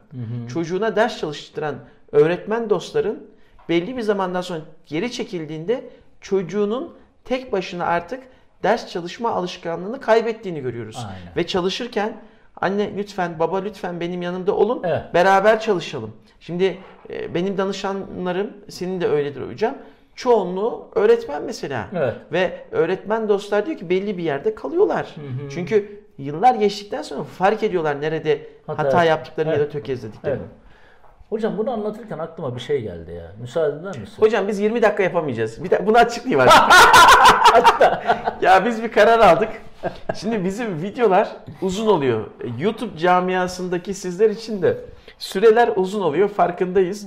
çocuğuna 0.48 0.96
ders 0.96 1.18
çalıştıran 1.18 1.74
öğretmen 2.12 2.70
dostların 2.70 3.26
belli 3.68 3.96
bir 3.96 4.02
zamandan 4.02 4.40
sonra 4.40 4.60
geri 4.86 5.12
çekildiğinde 5.12 5.84
çocuğunun 6.20 6.94
tek 7.24 7.52
başına 7.52 7.84
artık 7.84 8.22
ders 8.62 8.88
çalışma 8.88 9.30
alışkanlığını 9.30 10.00
kaybettiğini 10.00 10.60
görüyoruz. 10.60 11.06
Aynen. 11.08 11.36
Ve 11.36 11.46
çalışırken 11.46 12.16
anne 12.56 12.96
lütfen, 12.96 13.38
baba 13.38 13.58
lütfen 13.58 14.00
benim 14.00 14.22
yanımda 14.22 14.56
olun, 14.56 14.82
Evet. 14.84 15.14
beraber 15.14 15.60
çalışalım. 15.60 16.12
Şimdi 16.40 16.78
e, 17.10 17.34
benim 17.34 17.58
danışanlarım, 17.58 18.50
senin 18.68 19.00
de 19.00 19.08
öyledir 19.08 19.48
hocam. 19.48 19.74
Çoğunluğu 20.18 20.88
öğretmen 20.94 21.42
mesela. 21.42 21.86
Evet. 21.96 22.14
Ve 22.32 22.52
öğretmen 22.70 23.28
dostlar 23.28 23.66
diyor 23.66 23.78
ki 23.78 23.90
belli 23.90 24.18
bir 24.18 24.22
yerde 24.22 24.54
kalıyorlar. 24.54 25.14
Çünkü 25.50 26.02
yıllar 26.18 26.54
geçtikten 26.54 27.02
sonra 27.02 27.22
fark 27.22 27.62
ediyorlar 27.62 28.00
nerede 28.00 28.46
Hata 28.66 28.84
hata, 28.84 29.04
yap- 29.04 29.06
yaptıklarını 29.06 29.52
ya 29.52 29.58
da 29.58 29.62
Evet. 29.62 29.72
tökezlediklerini. 29.72 30.38
Evet. 30.40 30.50
Hocam 31.28 31.58
bunu 31.58 31.70
anlatırken 31.70 32.18
aklıma 32.18 32.54
bir 32.56 32.60
şey 32.60 32.82
geldi 32.82 33.12
ya. 33.12 33.32
Müsaade 33.40 33.80
eder 33.80 33.98
misin? 34.00 34.22
Hocam 34.22 34.48
biz 34.48 34.60
20 34.60 34.82
dakika 34.82 35.02
yapamayacağız. 35.02 35.64
Bir 35.64 35.70
de 35.70 35.86
bunu 35.86 35.98
açıklayayım 35.98 36.40
artık. 36.40 36.62
ya 38.42 38.64
biz 38.64 38.82
bir 38.82 38.92
karar 38.92 39.18
aldık. 39.18 39.48
Şimdi 40.14 40.44
bizim 40.44 40.82
videolar 40.82 41.36
uzun 41.62 41.86
oluyor. 41.86 42.26
YouTube 42.58 42.98
camiasındaki 42.98 43.94
sizler 43.94 44.30
için 44.30 44.62
de 44.62 44.76
süreler 45.18 45.70
uzun 45.76 46.02
oluyor 46.02 46.28
farkındayız. 46.28 47.06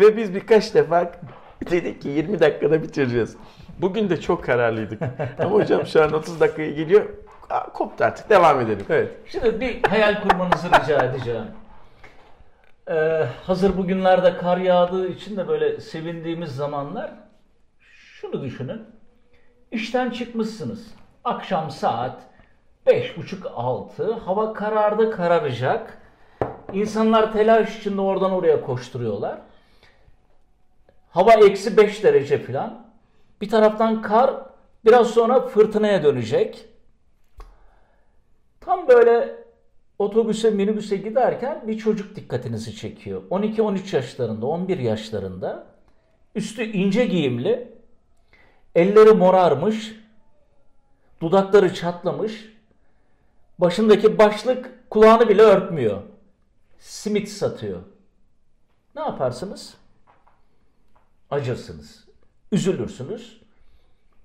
Ve 0.00 0.16
biz 0.16 0.34
birkaç 0.34 0.74
defa 0.74 1.12
dedik 1.70 2.02
ki 2.02 2.08
20 2.08 2.40
dakikada 2.40 2.82
bitireceğiz. 2.82 3.36
Bugün 3.78 4.10
de 4.10 4.20
çok 4.20 4.44
kararlıydık. 4.44 5.02
Ama 5.38 5.50
hocam 5.50 5.86
şu 5.86 6.02
an 6.02 6.12
30 6.12 6.40
dakikaya 6.40 6.70
geliyor. 6.70 7.06
Aa, 7.50 7.72
koptu 7.72 8.04
artık. 8.04 8.30
Devam 8.30 8.60
edelim. 8.60 8.86
Evet. 8.88 9.12
Şimdi 9.26 9.60
bir 9.60 9.82
hayal 9.82 10.22
kurmanızı 10.22 10.68
rica 10.68 11.04
edeceğim. 11.04 11.46
Ee, 12.90 13.26
hazır 13.42 13.76
bugünlerde 13.76 14.36
kar 14.36 14.56
yağdığı 14.56 15.08
için 15.08 15.36
de 15.36 15.48
böyle 15.48 15.80
sevindiğimiz 15.80 16.56
zamanlar 16.56 17.10
şunu 17.80 18.42
düşünün. 18.42 18.82
İşten 19.72 20.10
çıkmışsınız. 20.10 20.86
Akşam 21.24 21.70
saat 21.70 22.20
5.30-6 22.86 24.18
hava 24.18 24.52
karardı 24.52 25.10
kararacak. 25.10 25.98
İnsanlar 26.72 27.32
telaş 27.32 27.78
içinde 27.78 28.00
oradan 28.00 28.32
oraya 28.32 28.60
koşturuyorlar. 28.60 29.38
Hava 31.18 31.32
eksi 31.32 31.76
5 31.76 32.04
derece 32.04 32.38
falan. 32.38 32.86
Bir 33.40 33.48
taraftan 33.48 34.02
kar 34.02 34.34
biraz 34.84 35.06
sonra 35.06 35.48
fırtınaya 35.48 36.02
dönecek. 36.02 36.68
Tam 38.60 38.88
böyle 38.88 39.44
otobüse 39.98 40.50
minibüse 40.50 40.96
giderken 40.96 41.68
bir 41.68 41.78
çocuk 41.78 42.16
dikkatinizi 42.16 42.76
çekiyor. 42.76 43.22
12-13 43.30 43.96
yaşlarında, 43.96 44.46
11 44.46 44.78
yaşlarında. 44.78 45.66
Üstü 46.34 46.62
ince 46.62 47.06
giyimli. 47.06 47.72
Elleri 48.74 49.12
morarmış. 49.12 49.94
Dudakları 51.20 51.74
çatlamış. 51.74 52.52
Başındaki 53.58 54.18
başlık 54.18 54.90
kulağını 54.90 55.28
bile 55.28 55.42
örtmüyor. 55.42 56.02
Simit 56.78 57.28
satıyor. 57.28 57.80
Ne 58.96 59.00
yaparsınız? 59.00 59.74
Acırsınız. 61.30 62.04
Üzülürsünüz. 62.52 63.40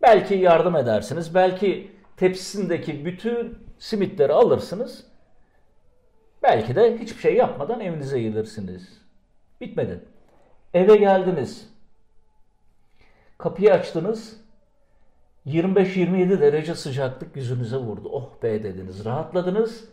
Belki 0.01 0.35
yardım 0.35 0.75
edersiniz. 0.75 1.35
Belki 1.35 1.91
tepsisindeki 2.17 3.05
bütün 3.05 3.57
simitleri 3.79 4.33
alırsınız. 4.33 5.05
Belki 6.43 6.75
de 6.75 6.97
hiçbir 6.97 7.21
şey 7.21 7.35
yapmadan 7.35 7.79
evinize 7.79 8.21
gelirsiniz. 8.21 9.01
Bitmedi. 9.61 9.99
Eve 10.73 10.95
geldiniz. 10.95 11.69
Kapıyı 13.37 13.73
açtınız. 13.73 14.43
25-27 15.47 16.41
derece 16.41 16.75
sıcaklık 16.75 17.35
yüzünüze 17.35 17.77
vurdu. 17.77 18.09
Oh 18.11 18.29
be 18.43 18.63
dediniz. 18.63 19.05
Rahatladınız. 19.05 19.85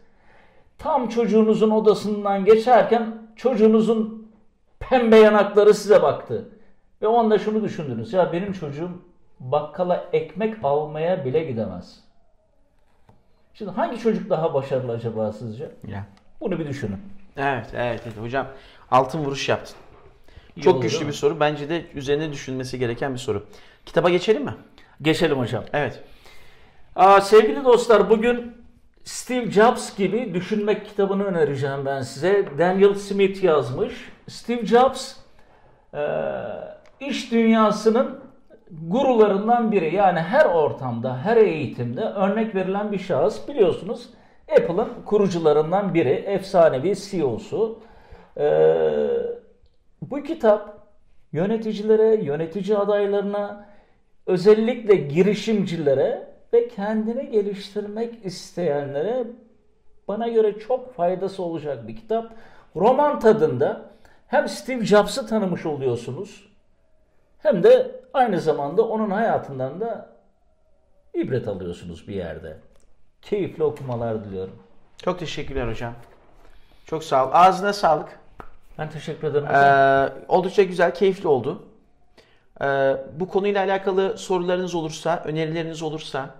Tam 0.78 1.08
çocuğunuzun 1.08 1.70
odasından 1.70 2.44
geçerken 2.44 3.28
çocuğunuzun 3.36 4.30
pembe 4.80 5.16
yanakları 5.16 5.74
size 5.74 6.02
baktı. 6.02 6.48
Ve 7.02 7.06
o 7.06 7.18
anda 7.18 7.38
şunu 7.38 7.64
düşündünüz. 7.64 8.12
Ya 8.12 8.32
benim 8.32 8.52
çocuğum 8.52 8.90
bakkala 9.40 10.08
ekmek 10.12 10.64
almaya 10.64 11.24
bile 11.24 11.44
gidemez. 11.44 12.00
Şimdi 13.54 13.70
hangi 13.70 13.98
çocuk 13.98 14.30
daha 14.30 14.54
başarılı 14.54 14.92
acaba 14.92 15.32
sizce? 15.32 15.70
Ya. 15.86 16.06
Bunu 16.40 16.58
bir 16.58 16.68
düşünün. 16.68 16.98
Evet, 17.36 17.66
evet, 17.74 18.02
evet. 18.04 18.16
Hocam 18.20 18.46
altın 18.90 19.18
vuruş 19.18 19.48
yaptın. 19.48 19.76
İyi 20.56 20.62
Çok 20.62 20.74
oldu, 20.74 20.82
güçlü 20.82 21.06
bir 21.06 21.12
soru. 21.12 21.40
Bence 21.40 21.68
de 21.68 21.86
üzerine 21.94 22.32
düşünülmesi 22.32 22.78
gereken 22.78 23.12
bir 23.12 23.18
soru. 23.18 23.46
Kitaba 23.86 24.10
geçelim 24.10 24.44
mi? 24.44 24.54
Geçelim 25.02 25.38
hocam. 25.38 25.64
Evet. 25.72 26.02
Aa, 26.96 27.20
sevgili 27.20 27.64
dostlar 27.64 28.10
bugün 28.10 28.56
Steve 29.04 29.50
Jobs 29.50 29.96
gibi 29.96 30.34
düşünmek 30.34 30.86
kitabını 30.86 31.24
önereceğim 31.24 31.86
ben 31.86 32.02
size. 32.02 32.48
Daniel 32.58 32.94
Smith 32.94 33.44
yazmış. 33.44 33.92
Steve 34.28 34.66
Jobs 34.66 35.16
e, 35.94 36.00
iş 37.00 37.32
dünyasının 37.32 38.20
gurularından 38.70 39.72
biri. 39.72 39.94
Yani 39.94 40.20
her 40.20 40.44
ortamda, 40.44 41.18
her 41.18 41.36
eğitimde 41.36 42.00
örnek 42.00 42.54
verilen 42.54 42.92
bir 42.92 42.98
şahıs. 42.98 43.48
Biliyorsunuz 43.48 44.10
Apple'ın 44.52 44.88
kurucularından 45.04 45.94
biri, 45.94 46.10
efsanevi 46.10 46.96
CEO'su. 46.96 47.78
E, 48.36 48.46
bu 50.02 50.22
kitap 50.22 50.88
yöneticilere, 51.32 52.24
yönetici 52.24 52.78
adaylarına, 52.78 53.66
özellikle 54.26 54.94
girişimcilere 54.94 56.28
ve 56.52 56.68
kendini 56.68 57.30
geliştirmek 57.30 58.24
isteyenlere 58.24 59.24
bana 60.08 60.28
göre 60.28 60.58
çok 60.58 60.94
faydası 60.94 61.42
olacak 61.42 61.88
bir 61.88 61.96
kitap. 61.96 62.32
Roman 62.76 63.20
tadında 63.20 63.90
hem 64.26 64.48
Steve 64.48 64.84
Jobs'ı 64.84 65.26
tanımış 65.26 65.66
oluyorsunuz 65.66 66.49
hem 67.42 67.62
de 67.62 68.00
aynı 68.14 68.40
zamanda 68.40 68.82
onun 68.88 69.10
hayatından 69.10 69.80
da 69.80 70.08
ibret 71.14 71.48
alıyorsunuz 71.48 72.08
bir 72.08 72.14
yerde. 72.14 72.56
Keyifli 73.22 73.64
okumalar 73.64 74.24
diliyorum. 74.24 74.54
Çok 75.02 75.18
teşekkürler 75.18 75.68
hocam. 75.68 75.94
Çok 76.86 77.04
sağ 77.04 77.26
ol. 77.26 77.30
Ağzına 77.32 77.72
sağlık. 77.72 78.08
Ben 78.78 78.90
teşekkür 78.90 79.28
ederim. 79.28 79.46
hocam. 79.46 79.64
Ee, 79.64 80.12
oldukça 80.28 80.62
güzel, 80.62 80.94
keyifli 80.94 81.28
oldu. 81.28 81.62
Ee, 82.62 82.96
bu 83.12 83.28
konuyla 83.28 83.64
alakalı 83.64 84.18
sorularınız 84.18 84.74
olursa, 84.74 85.22
önerileriniz 85.24 85.82
olursa 85.82 86.34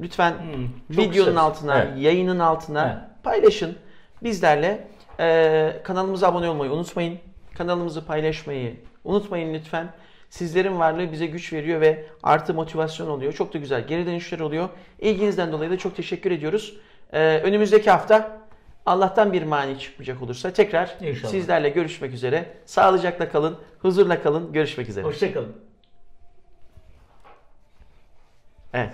lütfen 0.00 0.30
Hmm, 0.32 0.68
videonun 0.90 1.10
isteriz. 1.12 1.36
altına, 1.36 1.78
Evet. 1.82 1.98
yayının 1.98 2.38
altına 2.38 2.86
Evet. 2.86 3.22
paylaşın. 3.24 3.76
Bizlerle 4.22 4.88
Ee, 5.20 5.80
kanalımıza 5.84 6.28
abone 6.28 6.48
olmayı 6.50 6.72
unutmayın. 6.72 7.18
Kanalımızı 7.58 8.06
paylaşmayı 8.06 8.76
unutmayın 9.04 9.54
lütfen. 9.54 9.88
Sizlerin 10.32 10.78
varlığı 10.78 11.12
bize 11.12 11.26
güç 11.26 11.52
veriyor 11.52 11.80
ve 11.80 12.04
artı 12.22 12.54
motivasyon 12.54 13.08
oluyor. 13.08 13.32
Çok 13.32 13.54
da 13.54 13.58
güzel 13.58 13.86
geri 13.86 14.06
dönüşler 14.06 14.40
oluyor. 14.40 14.68
İlginizden 14.98 15.52
dolayı 15.52 15.70
da 15.70 15.78
çok 15.78 15.96
teşekkür 15.96 16.30
ediyoruz. 16.30 16.76
Ee, 17.12 17.40
önümüzdeki 17.44 17.90
hafta 17.90 18.40
Allah'tan 18.86 19.32
bir 19.32 19.42
mani 19.42 19.78
çıkmayacak 19.78 20.22
olursa 20.22 20.52
tekrar 20.52 20.96
İnşallah. 21.00 21.30
sizlerle 21.30 21.68
görüşmek 21.68 22.12
üzere. 22.12 22.54
Sağlıcakla 22.66 23.28
kalın, 23.28 23.58
huzurla 23.78 24.22
kalın. 24.22 24.52
Görüşmek 24.52 24.88
üzere. 24.88 25.04
Hoşçakalın. 25.04 25.56
Evet. 28.74 28.90